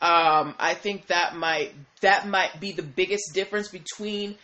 Um, 0.01 0.55
I 0.59 0.75
think 0.75 1.09
that 1.09 1.35
might 1.35 1.75
that 2.03 2.29
might 2.29 2.61
be 2.61 2.71
the 2.71 2.85
biggest 2.85 3.35
difference 3.35 3.69
between 3.69 4.37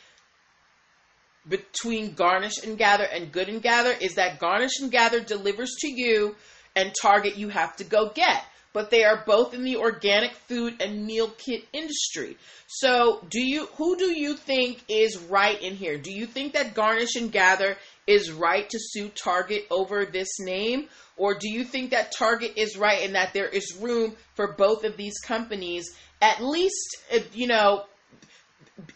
between 1.49 2.15
Garnish 2.15 2.59
and 2.65 2.77
Gather 2.77 3.05
and 3.05 3.31
Good 3.31 3.49
and 3.49 3.63
Gather 3.63 3.93
is 3.93 4.17
that 4.17 4.41
Garnish 4.41 4.81
and 4.81 4.91
Gather 4.91 5.21
delivers 5.21 5.71
to 5.81 5.89
you 5.89 6.35
and 6.75 6.93
Target 7.01 7.37
you 7.37 7.51
have 7.51 7.77
to 7.77 7.85
go 7.85 8.11
get 8.13 8.43
but 8.75 8.91
they 8.91 9.05
are 9.05 9.23
both 9.25 9.55
in 9.55 9.65
the 9.65 9.77
organic 9.77 10.33
food 10.33 10.83
and 10.83 11.07
meal 11.07 11.33
kit 11.39 11.65
industry. 11.73 12.37
So, 12.67 13.25
do 13.31 13.41
you 13.41 13.67
who 13.77 13.97
do 13.97 14.11
you 14.13 14.35
think 14.35 14.85
is 14.89 15.17
right 15.17 15.61
in 15.63 15.77
here? 15.77 15.97
Do 15.97 16.13
you 16.13 16.27
think 16.27 16.53
that 16.53 16.75
Garnish 16.75 17.15
and 17.17 17.33
Gather 17.33 17.79
is 18.07 18.31
right 18.31 18.69
to 18.69 18.79
sue 18.79 19.09
Target 19.09 19.67
over 19.71 20.05
this 20.05 20.39
name 20.39 20.89
or 21.17 21.35
do 21.35 21.49
you 21.49 21.65
think 21.65 21.93
that 21.93 22.13
Target 22.19 22.53
is 22.57 22.77
right 22.77 23.03
and 23.03 23.15
that 23.15 23.33
there 23.33 23.49
is 23.49 23.79
room 23.81 24.15
for 24.35 24.53
both 24.53 24.85
of 24.85 24.97
these 24.99 25.19
companies 25.21 25.95
at 26.21 26.43
least 26.43 26.97
uh, 27.15 27.21
you 27.33 27.47
know 27.47 27.85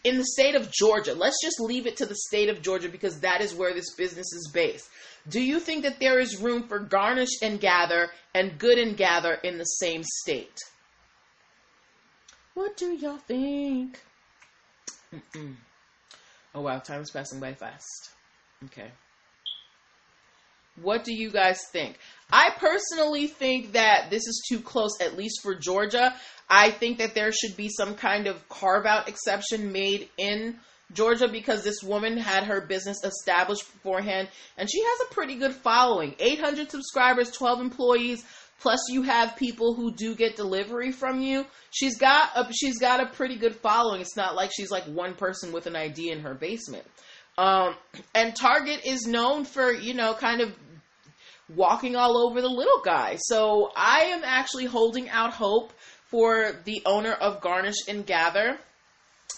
in 0.03 0.17
the 0.17 0.25
state 0.25 0.55
of 0.55 0.71
Georgia. 0.71 1.13
Let's 1.13 1.41
just 1.41 1.59
leave 1.59 1.87
it 1.87 1.97
to 1.97 2.05
the 2.05 2.15
state 2.15 2.49
of 2.49 2.61
Georgia 2.61 2.89
because 2.89 3.21
that 3.21 3.41
is 3.41 3.55
where 3.55 3.73
this 3.73 3.95
business 3.95 4.33
is 4.33 4.49
based. 4.53 4.89
Do 5.29 5.41
you 5.41 5.59
think 5.59 5.83
that 5.83 5.99
there 5.99 6.19
is 6.19 6.41
room 6.41 6.67
for 6.67 6.79
garnish 6.79 7.41
and 7.41 7.59
gather 7.59 8.09
and 8.33 8.57
good 8.57 8.77
and 8.79 8.97
gather 8.97 9.33
in 9.33 9.57
the 9.57 9.63
same 9.63 10.03
state? 10.03 10.57
What 12.55 12.75
do 12.75 12.93
y'all 12.93 13.17
think? 13.17 14.01
Mm-mm. 15.13 15.55
Oh 16.53 16.61
wow, 16.61 16.79
time 16.79 17.01
is 17.01 17.11
passing 17.11 17.39
by 17.39 17.53
fast. 17.53 18.09
Okay. 18.65 18.91
What 20.81 21.03
do 21.03 21.13
you 21.13 21.29
guys 21.29 21.59
think? 21.71 21.97
I 22.31 22.51
personally 22.57 23.27
think 23.27 23.73
that 23.73 24.09
this 24.09 24.25
is 24.27 24.45
too 24.49 24.61
close, 24.61 24.99
at 25.01 25.17
least 25.17 25.41
for 25.43 25.55
Georgia. 25.55 26.15
I 26.49 26.71
think 26.71 26.99
that 26.99 27.15
there 27.15 27.31
should 27.31 27.55
be 27.57 27.69
some 27.69 27.95
kind 27.95 28.27
of 28.27 28.47
carve 28.49 28.85
out 28.85 29.09
exception 29.09 29.71
made 29.71 30.09
in 30.17 30.57
Georgia 30.93 31.27
because 31.27 31.63
this 31.63 31.83
woman 31.83 32.17
had 32.17 32.45
her 32.45 32.61
business 32.61 33.03
established 33.03 33.71
beforehand 33.71 34.27
and 34.57 34.69
she 34.69 34.81
has 34.81 35.07
a 35.07 35.13
pretty 35.13 35.35
good 35.35 35.53
following 35.53 36.15
800 36.19 36.71
subscribers, 36.71 37.31
12 37.31 37.61
employees. 37.61 38.23
Plus, 38.61 38.79
you 38.89 39.03
have 39.03 39.37
people 39.37 39.73
who 39.73 39.93
do 39.95 40.13
get 40.15 40.35
delivery 40.35 40.91
from 40.91 41.21
you. 41.21 41.45
She's 41.71 41.97
got 41.97 42.31
a, 42.35 42.51
she's 42.51 42.77
got 42.77 42.99
a 42.99 43.05
pretty 43.05 43.37
good 43.37 43.55
following. 43.55 44.01
It's 44.01 44.17
not 44.17 44.35
like 44.35 44.51
she's 44.53 44.69
like 44.69 44.83
one 44.83 45.13
person 45.13 45.53
with 45.53 45.65
an 45.65 45.77
idea 45.77 46.13
in 46.13 46.21
her 46.21 46.33
basement. 46.33 46.83
Um, 47.37 47.75
and 48.13 48.35
Target 48.35 48.85
is 48.85 49.07
known 49.07 49.45
for 49.45 49.71
you 49.71 49.93
know 49.93 50.13
kind 50.13 50.41
of 50.41 50.53
walking 51.55 51.95
all 51.95 52.17
over 52.17 52.41
the 52.41 52.49
little 52.49 52.81
guy. 52.83 53.15
So 53.17 53.71
I 53.77 54.07
am 54.07 54.23
actually 54.25 54.65
holding 54.65 55.09
out 55.09 55.31
hope 55.31 55.71
for 56.07 56.51
the 56.65 56.81
owner 56.85 57.13
of 57.13 57.39
Garnish 57.39 57.87
and 57.87 58.05
Gather 58.05 58.57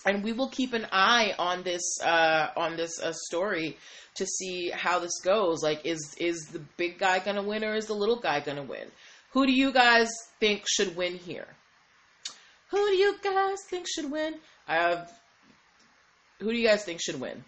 and 0.06 0.24
we 0.24 0.34
will 0.34 0.50
keep 0.50 0.74
an 0.74 0.88
eye 0.92 1.34
on 1.38 1.64
this 1.64 2.00
uh, 2.02 2.48
on 2.56 2.78
this 2.78 3.00
uh, 3.00 3.14
story 3.14 3.78
to 4.16 4.26
see 4.26 4.70
how 4.70 5.00
this 5.00 5.20
goes. 5.24 5.62
Like, 5.64 5.86
is 5.86 6.16
is 6.20 6.48
the 6.52 6.60
big 6.78 6.98
guy 6.98 7.20
gonna 7.20 7.44
win 7.44 7.64
or 7.64 7.76
is 7.76 7.86
the 7.86 7.94
little 7.94 8.20
guy 8.20 8.40
gonna 8.40 8.64
win? 8.64 8.88
Who 9.32 9.46
do 9.46 9.54
you 9.54 9.72
guys 9.72 10.10
think 10.40 10.64
should 10.68 10.96
win 10.96 11.16
here? 11.16 11.48
Who 12.70 12.78
do 12.78 12.96
you 12.96 13.16
guys 13.24 13.60
think 13.70 13.88
should 13.88 14.12
win? 14.12 14.36
I 14.68 14.76
have. 14.76 15.12
Who 16.40 16.52
do 16.52 16.58
you 16.58 16.68
guys 16.68 16.84
think 16.84 17.02
should 17.02 17.20
win? 17.20 17.44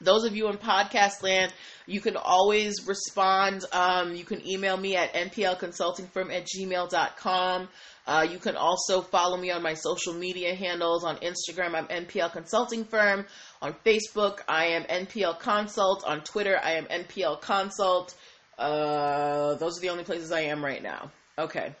Those 0.00 0.24
of 0.24 0.36
you 0.36 0.48
in 0.48 0.58
podcast 0.58 1.22
land, 1.22 1.52
you 1.86 2.00
can 2.00 2.16
always 2.16 2.86
respond. 2.86 3.64
Um, 3.72 4.14
you 4.14 4.24
can 4.24 4.46
email 4.46 4.76
me 4.76 4.96
at 4.96 5.12
nplconsultingfirm 5.12 6.32
at 6.32 6.46
gmail.com. 6.46 7.68
Uh, 8.06 8.26
you 8.30 8.38
can 8.38 8.56
also 8.56 9.02
follow 9.02 9.36
me 9.36 9.50
on 9.50 9.62
my 9.62 9.74
social 9.74 10.14
media 10.14 10.54
handles. 10.54 11.04
On 11.04 11.16
Instagram, 11.16 11.74
I'm 11.74 11.86
NPL 12.06 12.32
Consulting 12.32 12.84
Firm. 12.84 13.26
On 13.60 13.74
Facebook, 13.84 14.38
I 14.48 14.66
am 14.66 14.84
NPL 14.84 15.40
Consult. 15.40 16.04
On 16.06 16.20
Twitter, 16.22 16.58
I 16.62 16.72
am 16.72 16.84
NPL 16.84 17.40
Consult. 17.40 18.14
Uh, 18.56 19.56
those 19.56 19.78
are 19.78 19.80
the 19.80 19.90
only 19.90 20.04
places 20.04 20.32
I 20.32 20.42
am 20.42 20.64
right 20.64 20.82
now. 20.82 21.10
Okay. 21.38 21.74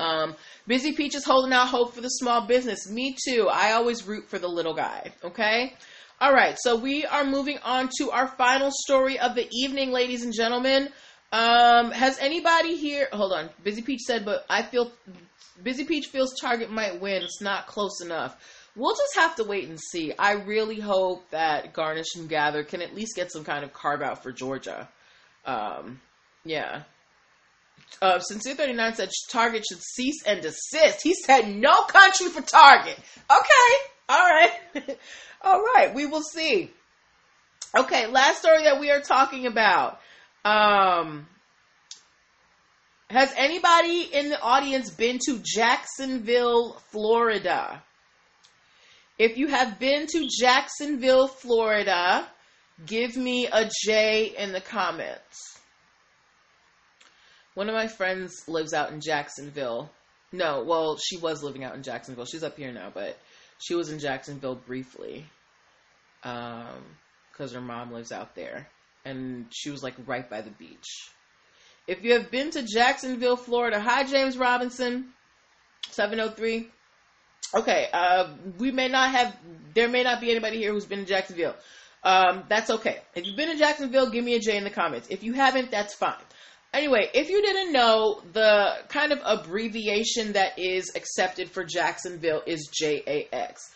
Um, 0.00 0.34
Busy 0.66 0.92
Peach 0.92 1.14
is 1.14 1.24
holding 1.24 1.52
out 1.52 1.68
hope 1.68 1.94
for 1.94 2.00
the 2.00 2.08
small 2.08 2.46
business. 2.46 2.90
Me 2.90 3.16
too. 3.24 3.48
I 3.48 3.72
always 3.72 4.06
root 4.06 4.28
for 4.28 4.38
the 4.38 4.48
little 4.48 4.74
guy. 4.74 5.12
Okay. 5.22 5.74
All 6.20 6.32
right. 6.32 6.56
So 6.58 6.76
we 6.76 7.06
are 7.06 7.24
moving 7.24 7.58
on 7.64 7.90
to 7.98 8.10
our 8.10 8.26
final 8.26 8.70
story 8.72 9.20
of 9.20 9.36
the 9.36 9.48
evening, 9.52 9.92
ladies 9.92 10.24
and 10.24 10.34
gentlemen. 10.34 10.88
Um, 11.30 11.92
has 11.92 12.18
anybody 12.18 12.76
here? 12.76 13.08
Hold 13.12 13.32
on. 13.32 13.50
Busy 13.62 13.82
Peach 13.82 14.00
said, 14.00 14.24
but 14.24 14.44
I 14.50 14.62
feel 14.62 14.90
Busy 15.62 15.84
Peach 15.84 16.06
feels 16.06 16.34
Target 16.40 16.70
might 16.70 17.00
win. 17.00 17.22
It's 17.22 17.40
not 17.40 17.66
close 17.68 18.00
enough. 18.02 18.36
We'll 18.74 18.94
just 18.94 19.16
have 19.16 19.36
to 19.36 19.44
wait 19.44 19.68
and 19.68 19.78
see. 19.78 20.12
I 20.18 20.32
really 20.32 20.80
hope 20.80 21.30
that 21.30 21.72
Garnish 21.72 22.16
and 22.16 22.28
Gather 22.28 22.64
can 22.64 22.82
at 22.82 22.94
least 22.94 23.14
get 23.14 23.30
some 23.30 23.44
kind 23.44 23.64
of 23.64 23.72
carve 23.72 24.02
out 24.02 24.22
for 24.22 24.32
Georgia. 24.32 24.88
Um, 25.44 26.00
yeah. 26.44 26.82
Uh, 28.02 28.18
Sincere 28.18 28.54
39 28.54 28.94
said 28.94 29.10
Target 29.30 29.64
should 29.68 29.82
cease 29.82 30.22
and 30.26 30.42
desist. 30.42 31.02
He 31.02 31.14
said 31.14 31.48
no 31.48 31.82
country 31.82 32.28
for 32.28 32.42
Target. 32.42 32.98
Okay. 33.30 33.88
All 34.08 34.18
right. 34.18 34.50
All 35.42 35.62
right. 35.74 35.94
We 35.94 36.06
will 36.06 36.22
see. 36.22 36.70
Okay. 37.76 38.06
Last 38.06 38.38
story 38.38 38.64
that 38.64 38.80
we 38.80 38.90
are 38.90 39.00
talking 39.00 39.46
about. 39.46 40.00
Um, 40.44 41.26
has 43.10 43.32
anybody 43.36 44.02
in 44.12 44.28
the 44.30 44.40
audience 44.40 44.90
been 44.90 45.18
to 45.26 45.40
Jacksonville, 45.42 46.74
Florida? 46.90 47.82
If 49.18 49.36
you 49.36 49.48
have 49.48 49.78
been 49.78 50.06
to 50.06 50.28
Jacksonville, 50.28 51.26
Florida, 51.26 52.26
give 52.86 53.16
me 53.16 53.46
a 53.46 53.68
J 53.84 54.34
in 54.38 54.52
the 54.52 54.60
comments. 54.60 55.58
One 57.54 57.68
of 57.68 57.74
my 57.74 57.88
friends 57.88 58.44
lives 58.46 58.72
out 58.72 58.92
in 58.92 59.00
Jacksonville. 59.00 59.90
No, 60.30 60.62
well, 60.62 60.96
she 60.98 61.16
was 61.16 61.42
living 61.42 61.64
out 61.64 61.74
in 61.74 61.82
Jacksonville. 61.82 62.26
She's 62.26 62.44
up 62.44 62.56
here 62.56 62.72
now, 62.72 62.92
but 62.94 63.18
she 63.58 63.74
was 63.74 63.90
in 63.90 63.98
Jacksonville 63.98 64.54
briefly. 64.54 65.26
Um, 66.22 66.82
because 67.38 67.52
her 67.52 67.60
mom 67.60 67.92
lives 67.92 68.10
out 68.10 68.34
there 68.34 68.68
and 69.04 69.46
she 69.50 69.70
was 69.70 69.82
like 69.82 69.94
right 70.06 70.28
by 70.28 70.40
the 70.40 70.50
beach. 70.50 71.10
If 71.86 72.02
you 72.02 72.14
have 72.14 72.30
been 72.30 72.50
to 72.50 72.62
Jacksonville, 72.62 73.36
Florida, 73.36 73.80
hi 73.80 74.04
James 74.04 74.36
Robinson, 74.36 75.06
703. 75.90 76.68
Okay, 77.54 77.88
uh, 77.92 78.34
we 78.58 78.72
may 78.72 78.88
not 78.88 79.12
have, 79.12 79.36
there 79.72 79.88
may 79.88 80.02
not 80.02 80.20
be 80.20 80.30
anybody 80.30 80.58
here 80.58 80.72
who's 80.72 80.84
been 80.84 81.00
to 81.00 81.04
Jacksonville. 81.06 81.54
Um, 82.02 82.44
that's 82.48 82.70
okay. 82.70 82.98
If 83.14 83.26
you've 83.26 83.36
been 83.36 83.50
to 83.50 83.56
Jacksonville, 83.56 84.10
give 84.10 84.24
me 84.24 84.34
a 84.34 84.40
J 84.40 84.56
in 84.56 84.64
the 84.64 84.70
comments. 84.70 85.08
If 85.08 85.22
you 85.22 85.32
haven't, 85.32 85.70
that's 85.70 85.94
fine. 85.94 86.14
Anyway, 86.74 87.08
if 87.14 87.30
you 87.30 87.40
didn't 87.40 87.72
know, 87.72 88.20
the 88.32 88.76
kind 88.88 89.12
of 89.12 89.20
abbreviation 89.24 90.32
that 90.32 90.58
is 90.58 90.92
accepted 90.94 91.50
for 91.50 91.64
Jacksonville 91.64 92.42
is 92.46 92.68
JAX. 92.72 93.70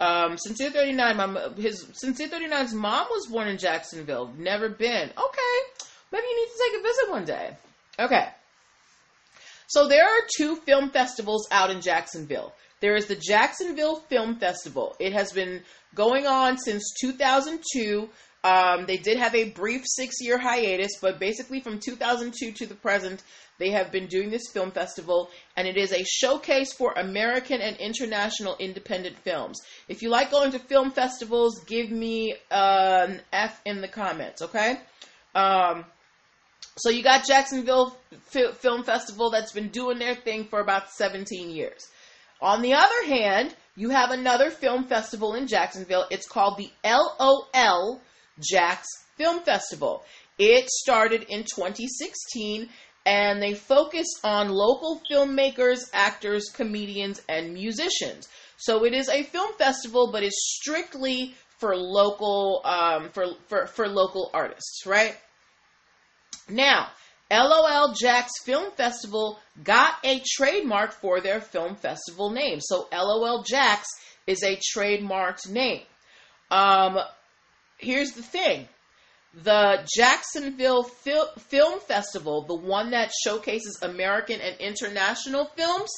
Um, 0.00 0.38
Sincere 0.38 0.70
39, 0.70 1.16
my, 1.16 1.48
his 1.56 1.86
Sincere 1.92 2.28
39's 2.28 2.72
mom 2.72 3.06
was 3.10 3.26
born 3.26 3.48
in 3.48 3.58
Jacksonville. 3.58 4.32
Never 4.38 4.68
been. 4.68 5.10
Okay. 5.10 5.84
Maybe 6.10 6.24
you 6.26 6.36
need 6.36 6.52
to 6.52 6.70
take 6.70 6.80
a 6.80 6.82
visit 6.82 7.10
one 7.10 7.24
day. 7.24 7.56
Okay. 7.98 8.28
So 9.66 9.86
there 9.86 10.04
are 10.04 10.20
two 10.38 10.56
film 10.56 10.90
festivals 10.90 11.46
out 11.50 11.70
in 11.70 11.82
Jacksonville. 11.82 12.54
There 12.80 12.94
is 12.94 13.06
the 13.06 13.16
Jacksonville 13.16 13.96
Film 14.08 14.36
Festival. 14.36 14.94
It 15.00 15.12
has 15.12 15.32
been 15.32 15.62
going 15.94 16.26
on 16.26 16.56
since 16.58 16.94
2002. 17.00 18.08
Um, 18.44 18.86
they 18.86 18.96
did 18.96 19.18
have 19.18 19.34
a 19.34 19.50
brief 19.50 19.82
six 19.84 20.16
year 20.20 20.38
hiatus, 20.38 20.92
but 21.00 21.18
basically 21.18 21.60
from 21.60 21.80
2002 21.80 22.52
to 22.52 22.66
the 22.66 22.74
present, 22.74 23.22
they 23.58 23.70
have 23.70 23.90
been 23.90 24.06
doing 24.06 24.30
this 24.30 24.50
film 24.52 24.70
festival, 24.70 25.30
and 25.56 25.66
it 25.66 25.76
is 25.76 25.92
a 25.92 26.04
showcase 26.04 26.72
for 26.72 26.92
American 26.92 27.60
and 27.60 27.76
international 27.78 28.56
independent 28.60 29.18
films. 29.18 29.60
If 29.88 30.02
you 30.02 30.10
like 30.10 30.30
going 30.30 30.52
to 30.52 30.60
film 30.60 30.92
festivals, 30.92 31.64
give 31.64 31.90
me 31.90 32.36
uh, 32.50 33.06
an 33.08 33.20
F 33.32 33.60
in 33.64 33.80
the 33.80 33.88
comments, 33.88 34.42
okay? 34.42 34.78
Um, 35.34 35.84
so 36.76 36.90
you 36.90 37.02
got 37.02 37.26
Jacksonville 37.26 37.96
F- 38.34 38.56
Film 38.58 38.84
Festival 38.84 39.30
that's 39.30 39.52
been 39.52 39.68
doing 39.68 39.98
their 39.98 40.14
thing 40.14 40.44
for 40.44 40.60
about 40.60 40.92
17 40.92 41.50
years. 41.50 41.88
On 42.40 42.62
the 42.62 42.74
other 42.74 43.04
hand, 43.06 43.54
you 43.74 43.90
have 43.90 44.12
another 44.12 44.50
film 44.50 44.84
festival 44.84 45.34
in 45.34 45.48
Jacksonville. 45.48 46.06
It's 46.10 46.28
called 46.28 46.56
the 46.56 46.70
LOL 46.84 48.00
Jax 48.40 48.86
Film 49.16 49.40
Festival. 49.40 50.04
It 50.38 50.68
started 50.70 51.24
in 51.24 51.40
2016 51.40 52.68
and 53.04 53.42
they 53.42 53.54
focus 53.54 54.06
on 54.22 54.50
local 54.50 55.00
filmmakers, 55.10 55.88
actors, 55.92 56.50
comedians, 56.52 57.20
and 57.28 57.54
musicians. 57.54 58.28
So 58.58 58.84
it 58.84 58.92
is 58.92 59.08
a 59.08 59.22
film 59.22 59.52
festival, 59.56 60.10
but 60.12 60.22
it's 60.22 60.58
strictly 60.60 61.34
for 61.58 61.76
local 61.76 62.60
um, 62.64 63.10
for, 63.10 63.26
for 63.48 63.66
for 63.66 63.88
local 63.88 64.30
artists, 64.32 64.84
right? 64.86 65.16
Now, 66.48 66.88
LOL 67.30 67.94
Jax 67.94 68.32
Film 68.44 68.70
Festival 68.72 69.38
got 69.62 69.94
a 70.04 70.22
trademark 70.24 70.92
for 70.92 71.20
their 71.20 71.40
film 71.40 71.76
festival 71.76 72.30
name. 72.30 72.60
So 72.60 72.88
LOL 72.92 73.42
Jax 73.42 73.86
is 74.26 74.42
a 74.42 74.56
trademarked 74.56 75.48
name. 75.48 75.82
Um, 76.50 76.98
here's 77.78 78.12
the 78.12 78.22
thing 78.22 78.68
the 79.34 79.86
Jacksonville 79.96 80.82
Fil- 80.82 81.32
Film 81.38 81.80
Festival, 81.80 82.44
the 82.46 82.54
one 82.54 82.90
that 82.90 83.12
showcases 83.24 83.78
American 83.82 84.40
and 84.40 84.56
international 84.58 85.46
films, 85.56 85.90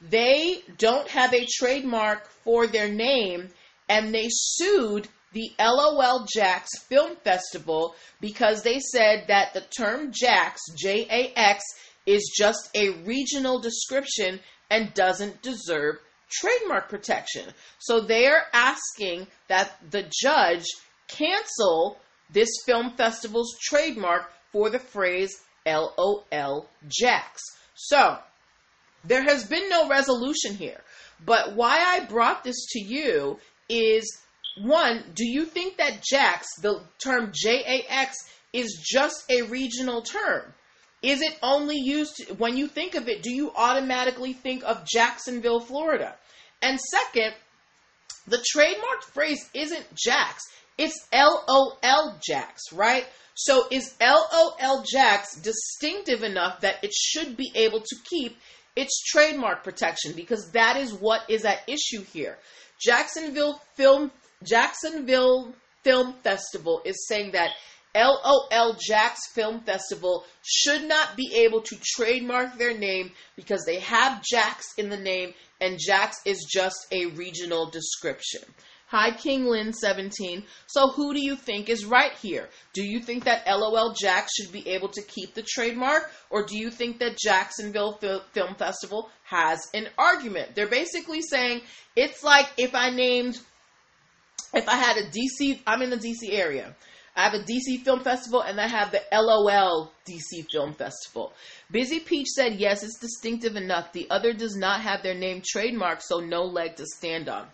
they 0.00 0.62
don't 0.76 1.08
have 1.08 1.32
a 1.32 1.46
trademark 1.58 2.26
for 2.28 2.66
their 2.66 2.88
name 2.88 3.48
and 3.88 4.12
they 4.12 4.28
sued 4.28 5.08
the 5.32 5.50
LOL 5.58 6.26
Jax 6.34 6.78
Film 6.88 7.16
Festival 7.16 7.94
because 8.20 8.62
they 8.62 8.80
said 8.80 9.24
that 9.28 9.54
the 9.54 9.60
term 9.60 10.10
Jax, 10.12 10.60
J 10.76 11.06
A 11.10 11.38
X, 11.38 11.62
is 12.04 12.32
just 12.36 12.70
a 12.74 12.90
regional 13.04 13.60
description 13.60 14.40
and 14.70 14.94
doesn't 14.94 15.42
deserve 15.42 15.96
trademark 16.30 16.88
protection. 16.88 17.44
So 17.78 18.00
they 18.00 18.26
are 18.26 18.44
asking 18.52 19.28
that 19.48 19.72
the 19.90 20.10
judge 20.22 20.64
cancel 21.08 21.98
this 22.30 22.48
film 22.64 22.92
festival's 22.96 23.56
trademark 23.60 24.30
for 24.52 24.70
the 24.70 24.78
phrase 24.78 25.42
LOL 25.66 26.68
Jax. 26.88 27.42
So, 27.74 28.18
there 29.04 29.22
has 29.22 29.44
been 29.44 29.68
no 29.68 29.88
resolution 29.88 30.54
here. 30.54 30.80
But 31.24 31.54
why 31.54 31.78
I 31.78 32.04
brought 32.06 32.44
this 32.44 32.66
to 32.70 32.80
you 32.80 33.38
is 33.68 34.18
one, 34.60 35.04
do 35.14 35.26
you 35.26 35.44
think 35.44 35.76
that 35.76 36.02
Jax, 36.02 36.46
the 36.62 36.82
term 36.98 37.32
J 37.34 37.62
A 37.66 37.92
X, 37.92 38.16
is 38.52 38.82
just 38.82 39.30
a 39.30 39.42
regional 39.42 40.02
term? 40.02 40.54
Is 41.02 41.20
it 41.20 41.38
only 41.42 41.76
used 41.76 42.30
when 42.38 42.56
you 42.56 42.66
think 42.66 42.94
of 42.94 43.08
it? 43.08 43.22
Do 43.22 43.30
you 43.30 43.52
automatically 43.54 44.32
think 44.32 44.64
of 44.64 44.86
Jacksonville, 44.86 45.60
Florida? 45.60 46.14
And 46.62 46.80
second, 46.80 47.34
the 48.26 48.42
trademark 48.50 49.02
phrase 49.02 49.48
isn't 49.54 49.86
Jax, 49.94 50.42
it's 50.78 51.06
LOL 51.12 52.18
Jax, 52.26 52.72
right? 52.72 53.06
So 53.34 53.66
is 53.70 53.94
LOL 54.00 54.84
Jax 54.90 55.36
distinctive 55.36 56.22
enough 56.22 56.60
that 56.60 56.82
it 56.82 56.92
should 56.94 57.36
be 57.36 57.50
able 57.54 57.80
to 57.80 57.96
keep 58.08 58.38
its 58.74 59.02
trademark 59.02 59.64
protection 59.64 60.12
because 60.14 60.50
that 60.52 60.76
is 60.76 60.92
what 60.92 61.22
is 61.28 61.44
at 61.44 61.62
issue 61.66 62.02
here. 62.12 62.38
Jacksonville 62.78 63.60
Film 63.74 64.10
Jacksonville 64.44 65.54
Film 65.82 66.14
Festival 66.22 66.82
is 66.84 67.06
saying 67.06 67.32
that 67.32 67.50
LOL 67.94 68.76
Jax 68.78 69.20
Film 69.32 69.60
Festival 69.60 70.24
should 70.44 70.86
not 70.86 71.16
be 71.16 71.44
able 71.44 71.62
to 71.62 71.76
trademark 71.82 72.58
their 72.58 72.76
name 72.76 73.12
because 73.36 73.64
they 73.64 73.80
have 73.80 74.22
Jax 74.22 74.66
in 74.76 74.90
the 74.90 74.98
name 74.98 75.32
and 75.60 75.78
Jax 75.78 76.18
is 76.26 76.46
just 76.50 76.86
a 76.92 77.06
regional 77.06 77.70
description. 77.70 78.42
Hi, 78.88 79.10
King 79.10 79.46
Lin 79.46 79.72
17. 79.72 80.44
So, 80.68 80.88
who 80.90 81.12
do 81.12 81.20
you 81.20 81.34
think 81.34 81.68
is 81.68 81.84
right 81.84 82.12
here? 82.12 82.48
Do 82.72 82.84
you 82.84 83.00
think 83.00 83.24
that 83.24 83.44
LOL 83.44 83.92
Jax 83.92 84.32
should 84.34 84.52
be 84.52 84.68
able 84.68 84.88
to 84.90 85.02
keep 85.02 85.34
the 85.34 85.42
trademark, 85.42 86.08
or 86.30 86.46
do 86.46 86.56
you 86.56 86.70
think 86.70 87.00
that 87.00 87.18
Jacksonville 87.18 87.98
Film 88.32 88.54
Festival 88.54 89.10
has 89.24 89.58
an 89.74 89.88
argument? 89.98 90.54
They're 90.54 90.68
basically 90.68 91.20
saying 91.20 91.62
it's 91.96 92.22
like 92.22 92.46
if 92.56 92.76
I 92.76 92.90
named 92.90 93.40
if 94.54 94.68
I 94.68 94.76
had 94.76 94.98
a 94.98 95.10
DC, 95.10 95.58
I'm 95.66 95.82
in 95.82 95.90
the 95.90 95.96
DC 95.96 96.32
area. 96.32 96.74
I 97.16 97.24
have 97.24 97.34
a 97.34 97.42
DC 97.42 97.82
Film 97.82 98.04
Festival 98.04 98.42
and 98.42 98.60
I 98.60 98.68
have 98.68 98.92
the 98.92 99.02
LOL 99.10 99.90
DC 100.06 100.46
Film 100.52 100.74
Festival. 100.74 101.32
Busy 101.70 101.98
Peach 101.98 102.28
said, 102.28 102.54
yes, 102.54 102.84
it's 102.84 103.00
distinctive 103.00 103.56
enough. 103.56 103.92
The 103.92 104.06
other 104.10 104.32
does 104.32 104.54
not 104.54 104.82
have 104.82 105.02
their 105.02 105.14
name 105.14 105.42
trademarked, 105.42 106.02
so 106.02 106.20
no 106.20 106.44
leg 106.44 106.76
to 106.76 106.84
stand 106.86 107.28
on. 107.28 107.48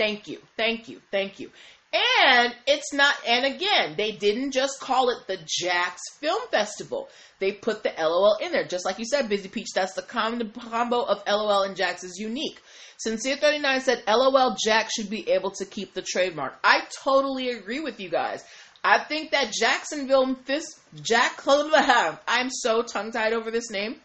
Thank 0.00 0.28
you, 0.28 0.38
thank 0.56 0.88
you, 0.88 1.02
thank 1.10 1.40
you. 1.40 1.50
And 1.92 2.54
it's 2.66 2.94
not, 2.94 3.14
and 3.28 3.44
again, 3.44 3.96
they 3.98 4.12
didn't 4.12 4.52
just 4.52 4.80
call 4.80 5.10
it 5.10 5.26
the 5.26 5.36
Jax 5.46 6.00
Film 6.20 6.40
Festival. 6.50 7.10
They 7.38 7.52
put 7.52 7.82
the 7.82 7.92
LOL 7.98 8.38
in 8.40 8.50
there. 8.50 8.64
Just 8.64 8.86
like 8.86 8.98
you 8.98 9.04
said, 9.04 9.28
Busy 9.28 9.50
Peach, 9.50 9.74
that's 9.74 9.92
the 9.92 10.00
combo 10.00 11.02
of 11.02 11.22
LOL 11.28 11.64
and 11.64 11.76
Jax 11.76 12.02
is 12.02 12.16
unique. 12.18 12.62
Sincere39 13.06 13.82
said 13.82 14.02
LOL 14.08 14.56
Jack 14.64 14.88
should 14.90 15.10
be 15.10 15.28
able 15.28 15.50
to 15.50 15.66
keep 15.66 15.92
the 15.92 16.00
trademark. 16.00 16.58
I 16.64 16.84
totally 17.04 17.50
agree 17.50 17.80
with 17.80 18.00
you 18.00 18.08
guys. 18.08 18.42
I 18.82 19.00
think 19.00 19.32
that 19.32 19.52
Jacksonville 19.52 20.34
Fist 20.46 20.80
Jack 21.02 21.42
I'm 21.46 22.48
so 22.48 22.82
tongue 22.82 23.12
tied 23.12 23.34
over 23.34 23.50
this 23.50 23.70
name. 23.70 23.96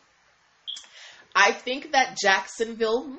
I 1.34 1.54
think 1.54 1.94
that 1.94 2.18
Jacksonville 2.22 3.18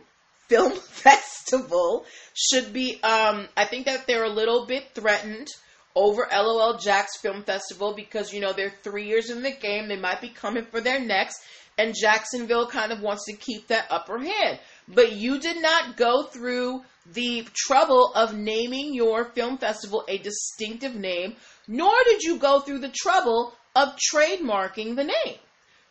Film 0.49 0.73
Festival 0.81 2.05
should 2.35 2.73
be 2.73 3.01
um 3.03 3.49
I 3.57 3.65
think 3.65 3.87
that 3.87 4.07
they're 4.07 4.25
a 4.25 4.31
little 4.31 4.67
bit 4.67 4.95
threatened 4.95 5.49
over 5.95 6.29
LOL 6.31 6.77
Jax 6.79 7.17
Film 7.19 7.43
Festival 7.43 7.95
because 7.95 8.33
you 8.33 8.41
know 8.41 8.53
they're 8.53 8.73
3 8.83 9.07
years 9.07 9.31
in 9.31 9.43
the 9.43 9.51
game, 9.51 9.89
they 9.89 9.97
might 9.97 10.21
be 10.21 10.29
coming 10.29 10.67
for 10.67 10.81
their 10.81 11.01
next 11.01 11.41
and 11.79 11.95
Jacksonville 11.95 12.67
kind 12.67 12.93
of 12.93 13.03
wants 13.03 13.25
to 13.27 13.35
keep 13.35 13.69
that 13.69 13.87
upper 13.91 14.19
hand. 14.19 14.59
But 14.89 15.13
you 15.13 15.39
did 15.39 15.61
not 15.61 15.97
go 15.97 16.25
through 16.25 16.83
the 17.13 17.47
trouble 17.55 18.13
of 18.15 18.35
naming 18.35 18.95
your 18.95 19.27
film 19.27 19.59
festival 19.59 20.05
a 20.09 20.19
distinctive 20.19 20.95
name, 20.95 21.37
nor 21.69 21.93
did 22.05 22.23
you 22.23 22.39
go 22.39 22.61
through 22.61 22.79
the 22.79 22.93
trouble 22.97 23.53
of 23.75 23.97
trademarking 24.13 24.97
the 24.97 25.05
name. 25.05 25.39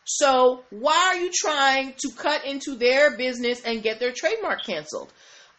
So, 0.06 0.62
why 0.70 1.12
are 1.12 1.16
you 1.16 1.30
trying 1.34 1.94
to 1.98 2.10
cut 2.16 2.44
into 2.44 2.76
their 2.76 3.16
business 3.16 3.60
and 3.62 3.82
get 3.82 3.98
their 3.98 4.12
trademark 4.12 4.64
canceled? 4.64 5.12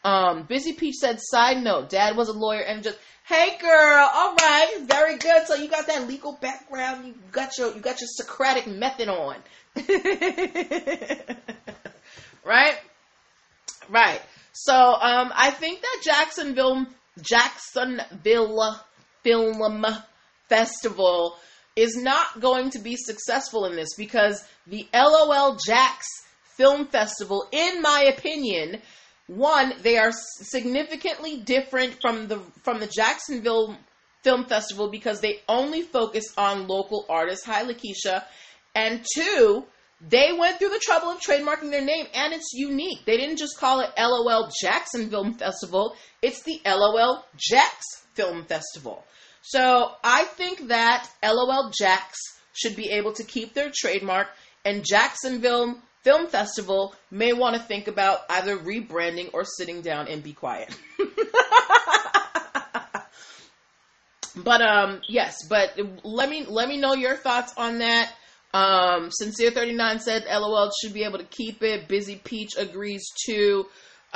Um, 0.05 0.43
Busy 0.43 0.71
Peach 0.71 0.95
said, 0.95 1.19
side 1.19 1.61
note, 1.61 1.89
dad 1.89 2.15
was 2.15 2.29
a 2.29 2.33
lawyer 2.33 2.61
and 2.61 2.81
just, 2.81 2.97
hey 3.25 3.57
girl, 3.57 4.09
all 4.13 4.35
right, 4.35 4.77
very 4.83 5.17
good. 5.17 5.45
So 5.47 5.55
you 5.55 5.67
got 5.67 5.87
that 5.87 6.07
legal 6.07 6.37
background, 6.39 7.07
you 7.07 7.15
got 7.33 7.57
your, 7.57 7.73
you 7.75 7.81
got 7.81 7.99
your 7.99 8.07
Socratic 8.09 8.67
method 8.67 9.09
on. 9.09 9.35
right? 12.45 12.77
Right. 13.89 14.21
So 14.53 14.73
um, 14.73 15.33
I 15.35 15.51
think 15.51 15.81
that 15.81 16.01
Jacksonville 16.03 16.87
Jacksonville 17.21 18.79
Film 19.23 19.85
Festival 20.47 21.37
is 21.77 21.95
not 21.95 22.39
going 22.41 22.71
to 22.71 22.79
be 22.79 22.95
successful 22.97 23.65
in 23.65 23.75
this 23.75 23.93
because 23.95 24.43
the 24.65 24.87
LOL 24.93 25.57
Jax 25.65 26.05
Film 26.57 26.87
Festival, 26.87 27.47
in 27.51 27.83
my 27.83 28.11
opinion, 28.17 28.81
one 29.27 29.73
they 29.83 29.97
are 29.97 30.11
significantly 30.11 31.37
different 31.37 31.97
from 32.01 32.27
the 32.27 32.39
from 32.63 32.79
the 32.79 32.87
Jacksonville 32.87 33.77
Film 34.23 34.45
Festival 34.45 34.89
because 34.89 35.21
they 35.21 35.41
only 35.47 35.83
focus 35.83 36.25
on 36.35 36.67
local 36.67 37.05
artists. 37.07 37.45
Hi, 37.45 37.63
Lakeisha 37.63 38.23
and 38.73 39.05
two, 39.15 39.65
they 40.01 40.31
went 40.37 40.57
through 40.57 40.69
the 40.69 40.81
trouble 40.83 41.09
of 41.09 41.19
trademarking 41.19 41.71
their 41.71 41.83
name 41.83 42.07
and 42.13 42.33
it's 42.33 42.53
unique. 42.53 43.05
They 43.05 43.17
didn't 43.17 43.37
just 43.37 43.57
call 43.59 43.81
it 43.81 43.91
LOL 43.97 44.49
Jackson 44.61 45.09
Film 45.09 45.35
Festival, 45.35 45.95
it's 46.21 46.41
the 46.43 46.59
LOL 46.65 47.23
Jax 47.37 47.85
Film 48.13 48.45
Festival. 48.45 49.03
So 49.49 49.91
I 50.03 50.25
think 50.25 50.67
that 50.67 51.09
LOL 51.23 51.71
Jax 51.79 52.17
should 52.51 52.75
be 52.75 52.89
able 52.89 53.13
to 53.13 53.23
keep 53.23 53.53
their 53.53 53.71
trademark 53.73 54.27
and 54.65 54.83
Jacksonville 54.85 55.77
Film 56.03 56.27
Festival 56.27 56.93
may 57.11 57.31
want 57.31 57.55
to 57.55 57.61
think 57.61 57.87
about 57.87 58.19
either 58.29 58.57
rebranding 58.57 59.29
or 59.33 59.45
sitting 59.45 59.81
down 59.81 60.09
and 60.09 60.21
be 60.21 60.33
quiet. 60.33 60.77
but 64.35 64.61
um 64.61 64.99
yes, 65.07 65.37
but 65.49 65.79
let 66.03 66.29
me 66.29 66.43
let 66.45 66.67
me 66.67 66.77
know 66.77 66.93
your 66.93 67.15
thoughts 67.15 67.53
on 67.55 67.79
that. 67.79 68.11
Um, 68.53 69.11
Sincere 69.11 69.51
39 69.51 69.99
said 69.99 70.25
LOL 70.29 70.71
should 70.81 70.93
be 70.93 71.05
able 71.05 71.19
to 71.19 71.25
keep 71.25 71.63
it. 71.63 71.87
Busy 71.87 72.17
Peach 72.17 72.57
agrees 72.57 73.09
too. 73.25 73.67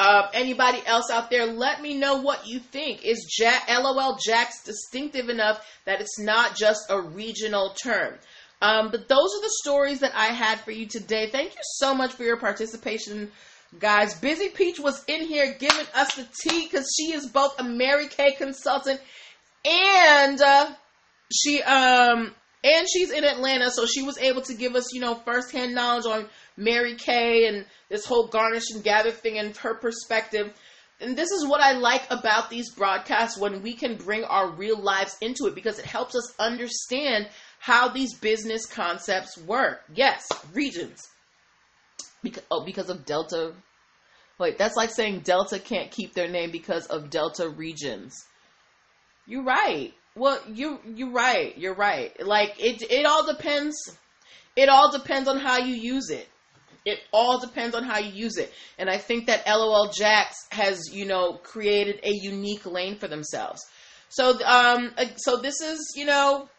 Uh, 0.03 0.27
anybody 0.33 0.79
else 0.87 1.11
out 1.11 1.29
there, 1.29 1.45
let 1.45 1.79
me 1.79 1.95
know 1.95 2.21
what 2.21 2.47
you 2.47 2.57
think. 2.57 3.05
Is 3.05 3.23
Jack, 3.29 3.69
LOL 3.69 4.17
Jax 4.25 4.63
distinctive 4.63 5.29
enough 5.29 5.63
that 5.85 6.01
it's 6.01 6.17
not 6.17 6.55
just 6.55 6.89
a 6.89 6.99
regional 6.99 7.75
term? 7.75 8.15
Um, 8.63 8.89
but 8.89 9.07
those 9.07 9.35
are 9.35 9.41
the 9.43 9.53
stories 9.61 9.99
that 9.99 10.13
I 10.15 10.29
had 10.33 10.59
for 10.61 10.71
you 10.71 10.87
today. 10.87 11.29
Thank 11.29 11.51
you 11.51 11.61
so 11.61 11.93
much 11.93 12.13
for 12.13 12.23
your 12.23 12.37
participation, 12.37 13.31
guys. 13.77 14.19
Busy 14.19 14.49
Peach 14.49 14.79
was 14.79 15.03
in 15.07 15.27
here 15.27 15.55
giving 15.59 15.85
us 15.93 16.15
the 16.15 16.27
tea 16.41 16.63
because 16.63 16.91
she 16.97 17.11
is 17.11 17.27
both 17.27 17.59
a 17.59 17.63
Mary 17.63 18.07
Kay 18.07 18.31
consultant 18.31 18.99
and 19.63 20.41
uh, 20.41 20.71
she 21.31 21.61
um 21.61 22.33
and 22.63 22.87
she's 22.91 23.11
in 23.11 23.23
Atlanta, 23.23 23.69
so 23.71 23.85
she 23.85 24.01
was 24.01 24.17
able 24.17 24.41
to 24.43 24.53
give 24.55 24.75
us, 24.75 24.93
you 24.93 25.01
know, 25.01 25.15
firsthand 25.15 25.73
knowledge 25.73 26.05
on 26.05 26.27
Mary 26.61 26.95
Kay 26.95 27.47
and 27.47 27.65
this 27.89 28.05
whole 28.05 28.27
garnish 28.27 28.69
and 28.73 28.83
gather 28.83 29.11
thing 29.11 29.37
and 29.37 29.55
her 29.57 29.73
perspective. 29.73 30.53
And 30.99 31.17
this 31.17 31.31
is 31.31 31.47
what 31.47 31.61
I 31.61 31.73
like 31.73 32.03
about 32.11 32.49
these 32.49 32.71
broadcasts 32.71 33.37
when 33.37 33.63
we 33.63 33.73
can 33.73 33.95
bring 33.95 34.23
our 34.23 34.51
real 34.51 34.79
lives 34.79 35.17
into 35.19 35.47
it 35.47 35.55
because 35.55 35.79
it 35.79 35.85
helps 35.85 36.15
us 36.15 36.33
understand 36.37 37.27
how 37.59 37.89
these 37.89 38.17
business 38.19 38.65
concepts 38.67 39.37
work. 39.37 39.81
Yes, 39.93 40.27
regions. 40.53 41.01
Because, 42.21 42.43
oh, 42.51 42.63
because 42.63 42.89
of 42.89 43.05
Delta. 43.05 43.53
Wait, 44.39 44.59
that's 44.59 44.75
like 44.75 44.91
saying 44.91 45.21
Delta 45.21 45.59
can't 45.59 45.89
keep 45.89 46.13
their 46.13 46.27
name 46.27 46.51
because 46.51 46.85
of 46.87 47.09
Delta 47.09 47.49
regions. 47.49 48.25
You're 49.25 49.43
right. 49.43 49.93
Well, 50.15 50.39
you 50.51 50.79
you're 50.85 51.11
right. 51.11 51.57
You're 51.57 51.75
right. 51.75 52.11
Like 52.23 52.55
it 52.59 52.83
it 52.91 53.05
all 53.05 53.25
depends 53.25 53.75
it 54.55 54.69
all 54.69 54.91
depends 54.91 55.27
on 55.27 55.39
how 55.39 55.59
you 55.59 55.75
use 55.75 56.09
it. 56.09 56.27
It 56.85 56.99
all 57.11 57.39
depends 57.39 57.75
on 57.75 57.83
how 57.83 57.99
you 57.99 58.11
use 58.11 58.37
it. 58.37 58.51
And 58.77 58.89
I 58.89 58.97
think 58.97 59.27
that 59.27 59.45
LOL 59.47 59.91
Jax 59.95 60.35
has, 60.51 60.81
you 60.91 61.05
know, 61.05 61.33
created 61.33 61.99
a 62.03 62.11
unique 62.11 62.65
lane 62.65 62.95
for 62.97 63.07
themselves. 63.07 63.61
So 64.09 64.43
um 64.45 64.91
so 65.17 65.37
this 65.37 65.61
is, 65.61 65.93
you 65.95 66.05
know, 66.05 66.49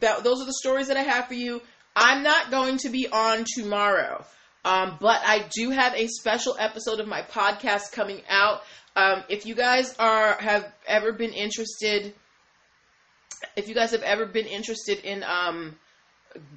that 0.00 0.24
those 0.24 0.40
are 0.40 0.46
the 0.46 0.54
stories 0.54 0.88
that 0.88 0.96
I 0.96 1.02
have 1.02 1.26
for 1.26 1.34
you. 1.34 1.62
I'm 1.96 2.22
not 2.22 2.50
going 2.50 2.78
to 2.78 2.88
be 2.88 3.08
on 3.08 3.44
tomorrow. 3.56 4.24
Um, 4.64 4.96
but 5.00 5.20
I 5.24 5.44
do 5.56 5.70
have 5.70 5.94
a 5.94 6.06
special 6.06 6.54
episode 6.58 7.00
of 7.00 7.08
my 7.08 7.22
podcast 7.22 7.90
coming 7.92 8.22
out. 8.28 8.62
Um, 8.94 9.24
if 9.28 9.44
you 9.44 9.54
guys 9.54 9.94
are 9.98 10.34
have 10.34 10.72
ever 10.86 11.12
been 11.12 11.32
interested 11.32 12.14
if 13.56 13.68
you 13.68 13.74
guys 13.74 13.90
have 13.92 14.02
ever 14.02 14.26
been 14.26 14.46
interested 14.46 14.98
in 15.04 15.24
um, 15.24 15.76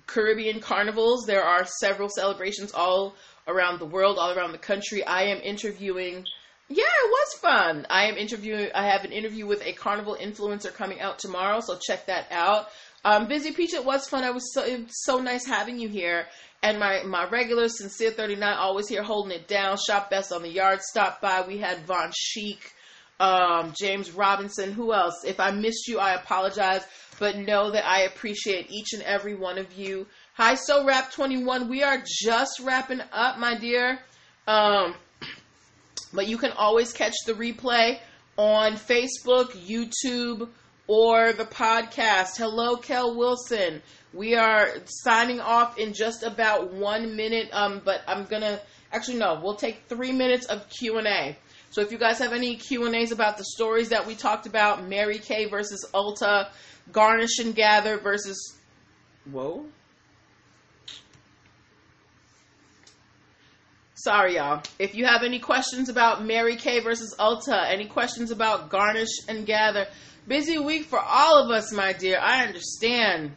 Caribbean 0.07 0.59
carnivals, 0.59 1.25
there 1.25 1.43
are 1.43 1.65
several 1.65 2.09
celebrations 2.09 2.71
all 2.73 3.15
around 3.47 3.79
the 3.79 3.85
world, 3.85 4.17
all 4.17 4.37
around 4.37 4.51
the 4.51 4.57
country. 4.57 5.03
I 5.03 5.23
am 5.23 5.39
interviewing. 5.41 6.25
Yeah, 6.67 6.83
it 6.83 7.09
was 7.09 7.39
fun. 7.41 7.85
I 7.89 8.05
am 8.05 8.17
interviewing. 8.17 8.69
I 8.73 8.87
have 8.87 9.03
an 9.03 9.11
interview 9.11 9.45
with 9.45 9.63
a 9.65 9.73
carnival 9.73 10.17
influencer 10.19 10.73
coming 10.73 10.99
out 10.99 11.19
tomorrow, 11.19 11.59
so 11.59 11.77
check 11.77 12.07
that 12.07 12.27
out. 12.31 12.69
Um, 13.03 13.27
Busy 13.27 13.51
Peach, 13.51 13.73
it 13.75 13.85
was 13.85 14.07
fun. 14.07 14.23
I 14.23 14.31
was 14.31 14.51
so 14.51 14.63
it 14.63 14.81
was 14.81 15.03
so 15.03 15.19
nice 15.19 15.45
having 15.45 15.79
you 15.79 15.89
here. 15.89 16.25
And 16.63 16.79
my 16.79 17.03
my 17.03 17.29
regular 17.29 17.69
sincere 17.69 18.09
thirty 18.09 18.35
nine 18.35 18.57
always 18.57 18.87
here 18.87 19.03
holding 19.03 19.31
it 19.31 19.47
down. 19.47 19.77
Shop 19.77 20.09
best 20.09 20.31
on 20.31 20.41
the 20.41 20.49
yard. 20.49 20.81
Stop 20.81 21.21
by. 21.21 21.45
We 21.47 21.59
had 21.59 21.85
Von 21.85 22.11
Chic 22.15 22.73
um, 23.19 23.73
James 23.79 24.11
Robinson. 24.11 24.71
Who 24.71 24.93
else? 24.93 25.23
If 25.25 25.39
I 25.39 25.51
missed 25.51 25.87
you, 25.87 25.99
I 25.99 26.13
apologize, 26.13 26.85
but 27.19 27.37
know 27.37 27.71
that 27.71 27.85
I 27.85 28.01
appreciate 28.01 28.71
each 28.71 28.93
and 28.93 29.03
every 29.03 29.35
one 29.35 29.57
of 29.57 29.73
you. 29.73 30.07
Hi, 30.33 30.55
so 30.55 30.85
rap 30.85 31.11
21. 31.11 31.69
We 31.69 31.83
are 31.83 32.03
just 32.05 32.59
wrapping 32.59 33.01
up, 33.11 33.39
my 33.39 33.57
dear. 33.57 33.99
Um, 34.47 34.95
but 36.13 36.27
you 36.27 36.37
can 36.37 36.51
always 36.51 36.91
catch 36.91 37.15
the 37.25 37.33
replay 37.33 37.99
on 38.37 38.73
Facebook, 38.73 39.51
YouTube, 39.51 40.49
or 40.87 41.33
the 41.33 41.45
podcast. 41.45 42.37
Hello, 42.37 42.75
Kel 42.75 43.15
Wilson. 43.15 43.81
We 44.13 44.35
are 44.35 44.69
signing 44.85 45.39
off 45.39 45.77
in 45.77 45.93
just 45.93 46.23
about 46.23 46.73
one 46.73 47.15
minute. 47.15 47.49
Um, 47.51 47.81
but 47.83 48.01
I'm 48.07 48.25
gonna 48.25 48.59
actually 48.91 49.17
no, 49.17 49.39
we'll 49.41 49.55
take 49.55 49.87
three 49.87 50.11
minutes 50.11 50.45
of 50.45 50.69
Q 50.69 50.97
and 50.97 51.07
A. 51.07 51.37
So 51.69 51.81
if 51.81 51.91
you 51.91 51.97
guys 51.97 52.19
have 52.19 52.33
any 52.33 52.55
Q 52.55 52.85
and 52.85 52.95
A's 52.95 53.11
about 53.11 53.37
the 53.37 53.43
stories 53.43 53.89
that 53.89 54.07
we 54.07 54.15
talked 54.15 54.45
about, 54.45 54.87
Mary 54.87 55.17
Kay 55.17 55.45
versus 55.45 55.85
Ulta, 55.93 56.49
Garnish 56.91 57.39
and 57.39 57.53
Gather 57.53 57.97
versus 57.97 58.57
whoa. 59.29 59.65
Sorry, 63.95 64.35
y'all. 64.35 64.61
If 64.77 64.93
you 64.93 65.05
have 65.05 65.23
any 65.23 65.39
questions 65.39 65.89
about 65.89 66.23
Mary 66.23 66.57
Kay 66.57 66.79
versus 66.79 67.15
Ulta, 67.17 67.71
any 67.71 67.87
questions 67.87 68.29
about 68.29 68.69
Garnish 68.69 69.09
and 69.27 69.47
Gather, 69.47 69.87
busy 70.27 70.59
week 70.59 70.85
for 70.85 70.99
all 70.99 71.43
of 71.43 71.49
us, 71.49 71.71
my 71.71 71.91
dear. 71.91 72.19
I 72.19 72.45
understand. 72.45 73.35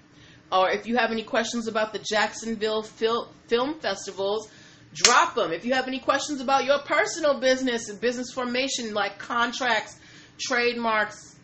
Or 0.53 0.71
if 0.71 0.87
you 0.87 0.97
have 0.97 1.11
any 1.11 1.23
questions 1.23 1.69
about 1.69 1.95
the 1.95 2.01
Jacksonville 2.01 2.83
Fil- 2.83 3.31
Film 3.47 3.81
Festivals, 3.81 4.51
drop 4.95 5.35
them. 5.35 5.53
If 5.53 5.65
you 5.65 5.75
have 5.75 5.87
any 5.87 5.99
questions 5.99 6.41
about 6.41 6.65
your 6.65 6.79
personal 6.81 7.39
business 7.41 7.89
and 7.89 8.01
business 8.01 8.33
formation, 8.33 8.95
like 8.95 9.19
contracts, 9.19 9.97
trademarks, 10.39 11.37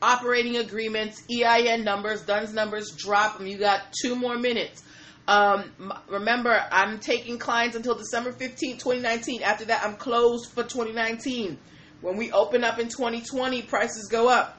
operating 0.00 0.56
agreements, 0.56 1.22
EIN 1.30 1.84
numbers, 1.84 2.22
DUNS 2.22 2.52
numbers, 2.52 2.90
drop 2.92 3.38
them. 3.38 3.46
You 3.46 3.58
got 3.58 3.92
two 4.00 4.14
more 4.14 4.38
minutes. 4.38 4.82
Um, 5.26 5.92
remember, 6.08 6.64
I'm 6.70 6.98
taking 7.00 7.38
clients 7.38 7.76
until 7.76 7.94
December 7.94 8.32
15, 8.32 8.78
2019. 8.78 9.42
After 9.42 9.66
that, 9.66 9.84
I'm 9.84 9.96
closed 9.96 10.50
for 10.52 10.62
2019. 10.62 11.58
When 12.00 12.16
we 12.16 12.32
open 12.32 12.64
up 12.64 12.78
in 12.78 12.88
2020, 12.88 13.62
prices 13.62 14.08
go 14.08 14.28
up. 14.28 14.56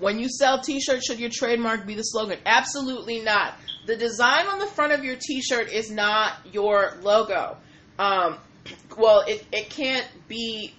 When 0.00 0.18
you 0.18 0.28
sell 0.28 0.60
t 0.60 0.80
shirts, 0.80 1.06
should 1.06 1.20
your 1.20 1.30
trademark 1.30 1.86
be 1.86 1.94
the 1.94 2.02
slogan? 2.02 2.38
Absolutely 2.46 3.20
not. 3.20 3.54
The 3.86 3.96
design 3.96 4.46
on 4.46 4.58
the 4.58 4.66
front 4.66 4.92
of 4.92 5.04
your 5.04 5.16
t 5.16 5.40
shirt 5.40 5.72
is 5.72 5.90
not 5.90 6.34
your 6.52 6.94
logo. 7.02 7.56
Um, 7.98 8.38
well, 8.96 9.20
it, 9.26 9.44
it 9.52 9.70
can't 9.70 10.06
be 10.28 10.74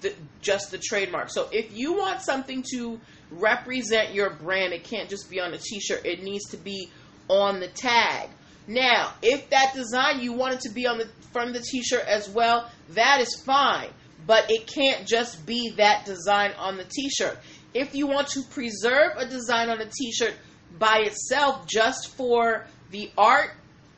the, 0.00 0.14
just 0.40 0.70
the 0.70 0.78
trademark. 0.78 1.30
So 1.30 1.48
if 1.52 1.76
you 1.76 1.92
want 1.94 2.22
something 2.22 2.64
to 2.72 3.00
represent 3.30 4.14
your 4.14 4.30
brand, 4.30 4.72
it 4.72 4.84
can't 4.84 5.08
just 5.08 5.30
be 5.30 5.40
on 5.40 5.52
a 5.52 5.58
t 5.58 5.80
shirt, 5.80 6.04
it 6.04 6.22
needs 6.22 6.50
to 6.50 6.56
be 6.56 6.90
on 7.28 7.60
the 7.60 7.68
tag. 7.68 8.30
Now, 8.68 9.12
if 9.22 9.50
that 9.50 9.74
design 9.74 10.20
you 10.20 10.32
want 10.32 10.54
it 10.54 10.60
to 10.62 10.70
be 10.70 10.86
on 10.86 10.98
the 10.98 11.08
front 11.32 11.50
of 11.50 11.54
the 11.54 11.62
t-shirt 11.62 12.04
as 12.06 12.28
well, 12.28 12.68
that 12.90 13.20
is 13.20 13.42
fine. 13.44 13.90
But 14.26 14.50
it 14.50 14.66
can't 14.66 15.06
just 15.06 15.46
be 15.46 15.70
that 15.76 16.04
design 16.04 16.52
on 16.58 16.76
the 16.76 16.84
t-shirt. 16.84 17.38
If 17.74 17.94
you 17.94 18.06
want 18.06 18.28
to 18.28 18.42
preserve 18.50 19.12
a 19.16 19.26
design 19.26 19.68
on 19.68 19.80
a 19.80 19.86
t-shirt 19.86 20.34
by 20.78 20.98
itself 21.00 21.66
just 21.66 22.08
for 22.16 22.66
the 22.90 23.10
art 23.16 23.50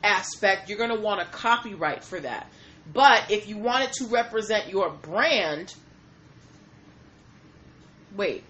aspect, 0.03 0.69
you're 0.69 0.77
going 0.77 0.95
to 0.95 0.99
want 0.99 1.21
a 1.21 1.25
copyright 1.25 2.03
for 2.03 2.19
that. 2.19 2.47
But 2.91 3.29
if 3.29 3.47
you 3.47 3.57
want 3.57 3.85
it 3.85 3.93
to 3.93 4.05
represent 4.05 4.69
your 4.69 4.89
brand, 4.89 5.73
wait, 8.15 8.43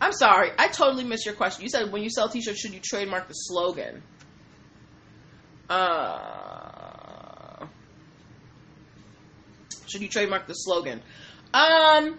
I'm 0.00 0.12
sorry, 0.12 0.50
I 0.58 0.68
totally 0.68 1.04
missed 1.04 1.26
your 1.26 1.34
question. 1.34 1.62
You 1.62 1.68
said 1.68 1.92
when 1.92 2.02
you 2.02 2.10
sell 2.10 2.28
t-shirts, 2.28 2.60
should 2.60 2.74
you 2.74 2.80
trademark 2.80 3.28
the 3.28 3.34
slogan? 3.34 4.02
Uh, 5.70 7.66
should 9.86 10.02
you 10.02 10.08
trademark 10.08 10.46
the 10.46 10.54
slogan? 10.54 11.00
Um, 11.54 12.18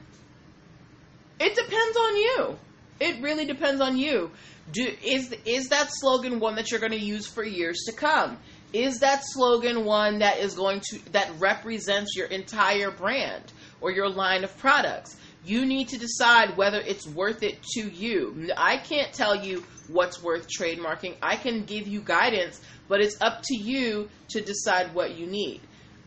it 1.39 1.55
depends 1.55 1.97
on 1.97 2.15
you. 2.15 2.57
It 2.99 3.21
really 3.21 3.45
depends 3.45 3.81
on 3.81 3.97
you. 3.97 4.31
Do 4.71 4.87
is 5.03 5.33
is 5.45 5.69
that 5.69 5.89
slogan 5.91 6.39
one 6.39 6.55
that 6.55 6.71
you're 6.71 6.79
going 6.79 6.93
to 6.93 6.99
use 6.99 7.27
for 7.27 7.43
years 7.43 7.83
to 7.87 7.93
come? 7.93 8.37
Is 8.71 8.99
that 8.99 9.23
slogan 9.23 9.85
one 9.85 10.19
that 10.19 10.39
is 10.39 10.55
going 10.55 10.81
to 10.89 11.11
that 11.11 11.31
represents 11.37 12.15
your 12.15 12.27
entire 12.27 12.91
brand 12.91 13.51
or 13.81 13.91
your 13.91 14.09
line 14.09 14.43
of 14.43 14.57
products? 14.57 15.17
You 15.45 15.65
need 15.65 15.89
to 15.89 15.97
decide 15.97 16.55
whether 16.55 16.79
it's 16.79 17.05
worth 17.05 17.43
it 17.43 17.61
to 17.73 17.89
you. 17.89 18.49
I 18.55 18.77
can't 18.77 19.11
tell 19.11 19.35
you 19.35 19.63
what's 19.89 20.23
worth 20.23 20.47
trademarking. 20.47 21.15
I 21.21 21.35
can 21.35 21.65
give 21.65 21.87
you 21.87 22.01
guidance, 22.01 22.61
but 22.87 23.01
it's 23.01 23.21
up 23.21 23.41
to 23.43 23.55
you 23.55 24.09
to 24.29 24.41
decide 24.41 24.93
what 24.93 25.17
you 25.17 25.27
need. 25.27 25.59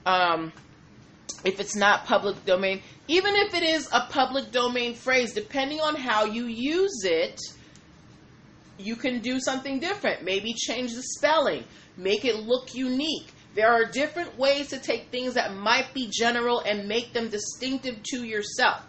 Um, 0.06 0.52
if 1.44 1.60
it's 1.60 1.76
not 1.76 2.04
public 2.06 2.44
domain, 2.44 2.82
even 3.08 3.34
if 3.36 3.54
it 3.54 3.62
is 3.62 3.88
a 3.92 4.06
public 4.10 4.50
domain 4.50 4.94
phrase, 4.94 5.32
depending 5.32 5.80
on 5.80 5.94
how 5.94 6.24
you 6.24 6.46
use 6.46 7.04
it, 7.04 7.40
you 8.78 8.96
can 8.96 9.20
do 9.20 9.40
something 9.40 9.78
different. 9.78 10.24
Maybe 10.24 10.52
change 10.52 10.94
the 10.94 11.02
spelling, 11.02 11.64
make 11.96 12.24
it 12.24 12.36
look 12.36 12.74
unique. 12.74 13.32
There 13.54 13.72
are 13.72 13.86
different 13.86 14.36
ways 14.36 14.68
to 14.68 14.78
take 14.78 15.08
things 15.10 15.34
that 15.34 15.54
might 15.54 15.94
be 15.94 16.10
general 16.12 16.60
and 16.60 16.86
make 16.86 17.14
them 17.14 17.30
distinctive 17.30 18.02
to 18.10 18.24
yourself. 18.24 18.82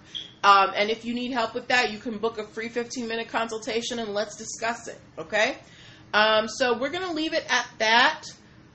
Um, 0.43 0.71
and 0.75 0.89
if 0.89 1.05
you 1.05 1.13
need 1.13 1.31
help 1.31 1.53
with 1.53 1.67
that, 1.69 1.91
you 1.91 1.99
can 1.99 2.17
book 2.17 2.37
a 2.37 2.45
free 2.47 2.69
15 2.69 3.07
minute 3.07 3.29
consultation 3.29 3.99
and 3.99 4.13
let's 4.13 4.35
discuss 4.35 4.87
it. 4.87 4.99
Okay? 5.17 5.57
Um, 6.13 6.47
so 6.47 6.77
we're 6.77 6.89
going 6.89 7.07
to 7.07 7.13
leave 7.13 7.33
it 7.33 7.45
at 7.49 7.67
that. 7.79 8.23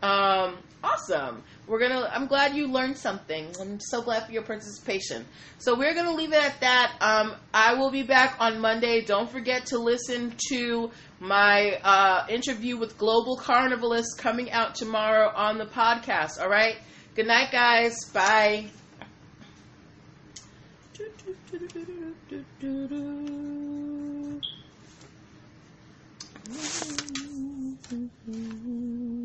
Um, 0.02 0.58
Awesome. 0.84 1.44
We're 1.68 1.78
gonna. 1.78 2.10
I'm 2.12 2.26
glad 2.26 2.56
you 2.56 2.66
learned 2.66 2.98
something. 2.98 3.46
I'm 3.60 3.78
so 3.78 4.02
glad 4.02 4.26
for 4.26 4.32
your 4.32 4.42
participation. 4.42 5.24
So 5.58 5.76
we're 5.76 5.94
gonna 5.94 6.14
leave 6.14 6.32
it 6.32 6.42
at 6.42 6.60
that. 6.60 6.96
Um, 7.00 7.36
I 7.54 7.74
will 7.74 7.90
be 7.90 8.02
back 8.02 8.36
on 8.40 8.58
Monday. 8.58 9.00
Don't 9.00 9.30
forget 9.30 9.66
to 9.66 9.78
listen 9.78 10.34
to 10.48 10.90
my 11.20 11.78
uh, 11.84 12.26
interview 12.28 12.76
with 12.76 12.98
Global 12.98 13.36
Carnivalist 13.36 14.18
coming 14.18 14.50
out 14.50 14.74
tomorrow 14.74 15.30
on 15.32 15.58
the 15.58 15.66
podcast. 15.66 16.40
All 16.40 16.48
right. 16.48 16.76
Good 17.14 17.28
night, 17.28 17.52
guys. 17.52 17.94
Bye. 18.12 18.66